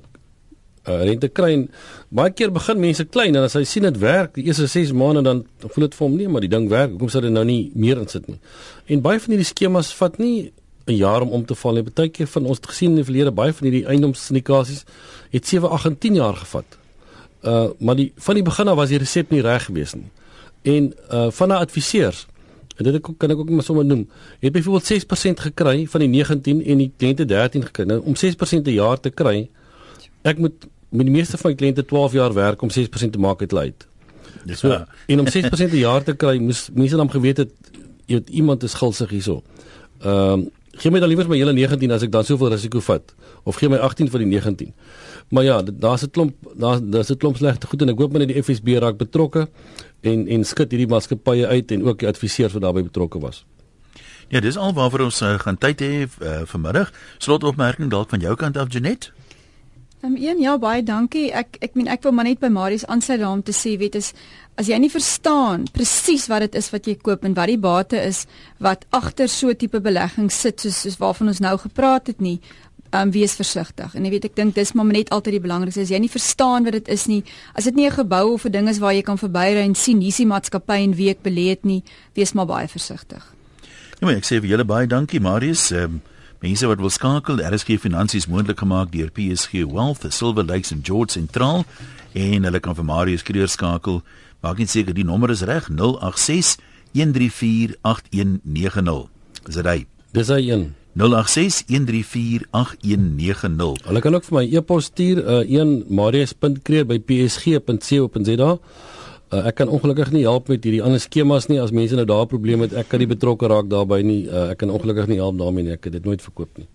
uh, 0.89 1.03
rente 1.05 1.29
kry 1.29 1.53
en 1.55 1.65
baie 2.09 2.33
keer 2.33 2.53
begin 2.55 2.81
mense 2.81 3.05
klein 3.05 3.37
en 3.37 3.47
as 3.47 3.57
hy 3.59 3.65
sien 3.69 3.87
dit 3.89 3.99
werk 4.03 4.35
die 4.39 4.47
eerste 4.49 4.69
6 4.71 4.95
maande 4.97 5.23
dan 5.27 5.45
voel 5.65 5.87
dit 5.87 5.99
vir 5.99 6.07
hom 6.07 6.17
nee 6.17 6.29
maar 6.33 6.45
die 6.45 6.53
ding 6.53 6.69
werk. 6.73 6.95
Hoekom 6.95 7.13
sou 7.13 7.23
hy 7.25 7.33
nou 7.33 7.45
nie 7.49 7.71
meer 7.75 8.01
insit 8.03 8.29
nie? 8.31 8.39
En 8.89 9.05
baie 9.05 9.21
van 9.21 9.35
hierdie 9.35 9.49
skemas 9.49 9.93
vat 9.99 10.19
nie 10.19 10.53
'n 10.89 10.97
jaar 10.97 11.23
om 11.23 11.31
om 11.31 11.45
te 11.45 11.55
val 11.55 11.75
nie. 11.75 11.83
Baie 11.83 12.09
keer 12.09 12.27
van 12.27 12.47
ons 12.47 12.57
het 12.57 12.67
gesien 12.67 12.91
in 12.91 12.97
die 12.97 13.05
verlede 13.05 13.33
baie 13.33 13.53
van 13.53 13.69
hierdie 13.69 13.87
eiendomssyndikasies 13.87 14.85
het 15.31 15.47
7 15.47 15.71
8 15.71 15.87
en 15.87 15.99
10 15.99 16.15
jaar 16.15 16.37
gevat. 16.37 16.79
Uh 17.43 17.69
maar 17.79 17.97
die 17.97 18.13
van 18.17 18.35
die 18.35 18.43
begin 18.43 18.69
af 18.69 18.77
was 18.77 18.89
die 18.89 18.99
resep 18.99 19.31
nie 19.31 19.43
reg 19.43 19.65
gewees 19.65 19.95
nie. 19.95 20.11
En 20.63 20.95
uh 21.13 21.31
van 21.31 21.49
'n 21.49 21.61
adviseurs 21.61 22.27
en 22.77 22.85
dit 22.85 23.03
kan 23.19 23.31
ek 23.31 23.39
ook 23.39 23.51
maar 23.51 23.65
sommer 23.65 23.85
noem 23.85 24.09
het 24.41 24.53
byvoorbeeld 24.53 24.85
6% 24.85 25.41
gekry 25.41 25.87
van 25.87 26.01
die 26.01 26.09
19 26.09 26.65
en 26.65 26.79
die 26.79 26.93
kliënte 26.97 27.25
13 27.25 27.63
gekry. 27.63 27.85
Nou 27.85 28.01
om 28.05 28.15
6% 28.17 28.67
'n 28.67 28.73
jaar 28.73 29.01
te 29.01 29.11
kry 29.11 29.49
ek 30.23 30.39
moet 30.39 30.67
met 30.89 31.07
die 31.07 31.15
meeste 31.15 31.37
van 31.37 31.51
my 31.51 31.57
kliënte 31.57 31.85
12 31.85 32.13
jaar 32.13 32.35
werk 32.35 32.63
om 32.63 32.71
6% 32.71 33.11
te 33.11 33.19
maak 33.19 33.43
uit. 33.43 33.87
Ja. 34.45 34.55
So 34.55 34.85
en 35.07 35.21
om 35.21 35.27
6% 35.37 35.73
'n 35.73 35.77
jaar 35.77 36.03
te 36.03 36.15
kry, 36.15 36.39
moes 36.39 36.69
mense 36.73 36.97
dan 36.97 37.11
geweet 37.11 37.37
het 37.37 37.51
jy 38.07 38.23
iemand 38.31 38.63
is 38.63 38.75
gulsig 38.75 39.11
hierso. 39.11 39.43
Ehm 40.01 40.33
um, 40.33 40.51
gee 40.79 40.91
my 40.91 41.01
dan 41.03 41.09
liewer 41.09 41.29
my 41.29 41.37
hele 41.37 41.53
19 41.53 41.91
as 41.91 42.03
ek 42.03 42.13
dan 42.13 42.25
soveel 42.25 42.53
risiko 42.53 42.81
vat 42.81 43.15
of 43.43 43.57
gee 43.59 43.69
my 43.69 43.77
18 43.83 44.11
vir 44.13 44.23
die 44.23 44.29
19. 44.31 44.75
Maar 45.35 45.45
ja, 45.45 45.63
daar's 45.63 46.03
'n 46.03 46.11
klomp 46.11 46.35
daar 46.55 46.79
daar's 46.81 47.11
'n 47.11 47.17
klomp 47.17 47.37
slegte 47.37 47.67
goed 47.67 47.83
en 47.83 47.89
ek 47.89 47.99
hoop 47.99 48.13
net 48.13 48.29
die 48.29 48.43
FSB 48.43 48.79
raak 48.79 48.97
betrokke 48.97 49.49
en 50.01 50.29
en 50.29 50.45
skud 50.45 50.71
hierdie 50.71 50.89
maatskappye 50.89 51.47
uit 51.47 51.71
en 51.71 51.85
ook 51.85 51.99
die 51.99 52.09
adviseurs 52.09 52.53
wat 52.53 52.63
daarbey 52.63 52.83
betrokke 52.83 53.19
was. 53.19 53.45
Ja, 54.29 54.41
dis 54.41 54.57
al 54.57 54.73
waarvoor 54.73 55.01
ons 55.01 55.23
uh, 55.23 55.39
gaan 55.39 55.59
tyd 55.59 55.81
hê 55.81 56.05
uh, 56.05 56.41
vanmiddag. 56.45 56.93
Slotopmerking 57.19 57.91
dalk 57.91 58.09
van 58.09 58.21
jou 58.21 58.35
kant 58.37 58.57
af 58.57 58.73
Janet? 58.73 59.13
Ehm 60.01 60.13
um, 60.13 60.23
een 60.23 60.39
ja 60.39 60.59
baie 60.59 60.83
dankie. 60.83 61.33
Ek 61.35 61.57
ek 61.59 61.75
meen 61.75 61.89
ek 61.91 62.05
wil 62.07 62.13
maar 62.15 62.25
net 62.25 62.39
by 62.39 62.47
Marius 62.55 62.85
aansluit 62.87 63.19
daarom 63.19 63.43
te 63.43 63.53
sê 63.53 63.75
weet 63.79 63.97
is 63.99 64.13
as 64.55 64.69
jy 64.71 64.77
nie 64.79 64.91
verstaan 64.91 65.65
presies 65.75 66.29
wat 66.31 66.45
dit 66.47 66.55
is 66.55 66.71
wat 66.71 66.87
jy 66.87 66.95
koop 67.03 67.25
en 67.27 67.35
wat 67.35 67.51
die 67.51 67.59
bate 67.59 67.99
is 67.99 68.21
wat 68.63 68.85
agter 68.95 69.29
so 69.29 69.55
tipe 69.55 69.81
belegging 69.81 70.31
sit 70.31 70.61
soos 70.61 70.79
soos 70.85 70.99
waarvan 71.03 71.33
ons 71.33 71.41
nou 71.43 71.57
gepraat 71.59 72.07
het 72.07 72.21
nie, 72.23 72.39
ehm 72.93 73.09
um, 73.09 73.11
wees 73.11 73.35
versigtig. 73.35 73.95
En 73.95 74.05
jy 74.05 74.11
weet 74.11 74.29
ek 74.31 74.37
dink 74.37 74.55
dis 74.55 74.73
maar 74.73 74.87
net 74.87 75.11
altyd 75.11 75.35
die 75.35 75.47
belangrikste 75.49 75.83
as 75.83 75.91
jy 75.91 75.99
nie 75.99 76.13
verstaan 76.13 76.65
wat 76.65 76.79
dit 76.79 76.89
is 76.95 77.07
nie. 77.11 77.25
As 77.55 77.65
dit 77.65 77.75
nie 77.75 77.89
'n 77.89 77.99
gebou 77.99 78.35
of 78.35 78.45
'n 78.47 78.53
ding 78.53 78.69
is 78.69 78.79
waar 78.79 78.95
jy 78.95 79.03
kan 79.03 79.19
verbyry 79.19 79.67
en 79.67 79.75
sien 79.75 80.01
hier's 80.01 80.17
die 80.23 80.27
maatskappy 80.27 80.79
en 80.85 80.95
wie 80.95 81.11
ek 81.11 81.23
belê 81.23 81.49
het 81.51 81.65
nie, 81.65 81.83
wees 82.15 82.33
maar 82.35 82.47
baie 82.47 82.69
versigtig. 82.69 83.35
Ja, 83.99 84.07
maar 84.07 84.15
ek 84.15 84.25
sê 84.25 84.39
vir 84.41 84.51
julle 84.51 84.65
baie 84.65 84.87
dankie 84.87 85.21
Marius. 85.21 85.73
Ehm 85.73 85.85
um, 85.85 86.03
Mense 86.39 86.69
wat 86.71 86.79
wil 86.79 86.93
skakel, 86.95 87.41
RSG 87.43 87.83
Finansies 87.83 88.31
moontlik 88.31 88.61
gemaak 88.63 88.93
deur 88.95 89.11
PSG 89.11 89.67
Wealth, 89.67 90.07
Silver 90.15 90.47
Lakes 90.47 90.71
en 90.71 90.87
George 90.87 91.11
Central 91.17 91.65
en 92.15 92.47
hulle 92.47 92.61
kan 92.63 92.79
vir 92.79 92.87
Marius 92.87 93.27
Kreer 93.27 93.51
skakel. 93.51 94.07
Maak 94.47 94.63
net 94.63 94.71
seker 94.71 94.95
die 94.95 95.03
nommer 95.07 95.31
is 95.35 95.43
reg 95.43 95.67
086 95.67 96.63
134 96.95 97.75
8190. 97.83 99.11
Is 99.51 99.59
dit 99.59 99.67
hy? 99.67 99.91
Dis 100.15 100.31
hy 100.31 100.47
een. 100.47 100.79
086 100.95 101.67
134 101.67 102.47
8190. 102.55 103.91
Hulle 103.91 103.99
kan 104.07 104.15
ook 104.15 104.23
vir 104.31 104.39
my 104.39 104.47
e-pos 104.47 104.87
stuur 104.93 105.19
uh, 105.19 105.43
een 105.43 105.91
marius.kreer@psg.co.za. 105.91 108.51
Uh, 109.29 109.45
ek 109.51 109.59
kan 109.61 109.69
ongelukkig 109.69 110.09
nie 110.15 110.25
help 110.25 110.49
met 110.49 110.65
hierdie 110.65 110.81
ander 110.81 111.03
skemas 111.03 111.51
nie 111.51 111.59
as 111.61 111.75
mense 111.75 111.97
nou 111.99 112.07
daar 112.09 112.25
probleme 112.31 112.65
het. 112.65 112.73
Ek 112.81 112.89
kan 112.89 113.03
nie 113.03 113.11
betrokke 113.11 113.51
raak 113.53 113.69
daarbey 113.69 114.01
nie. 114.01 114.23
Uh, 114.25 114.49
ek 114.55 114.63
kan 114.63 114.73
ongelukkig 114.73 115.11
nie 115.11 115.21
help 115.21 115.37
daarmee 115.37 115.67
nie. 115.67 115.77
Ek 115.77 115.85
het 115.85 115.99
dit 115.99 116.09
nooit 116.09 116.25
verkoop 116.25 116.57
nie. 116.57 116.69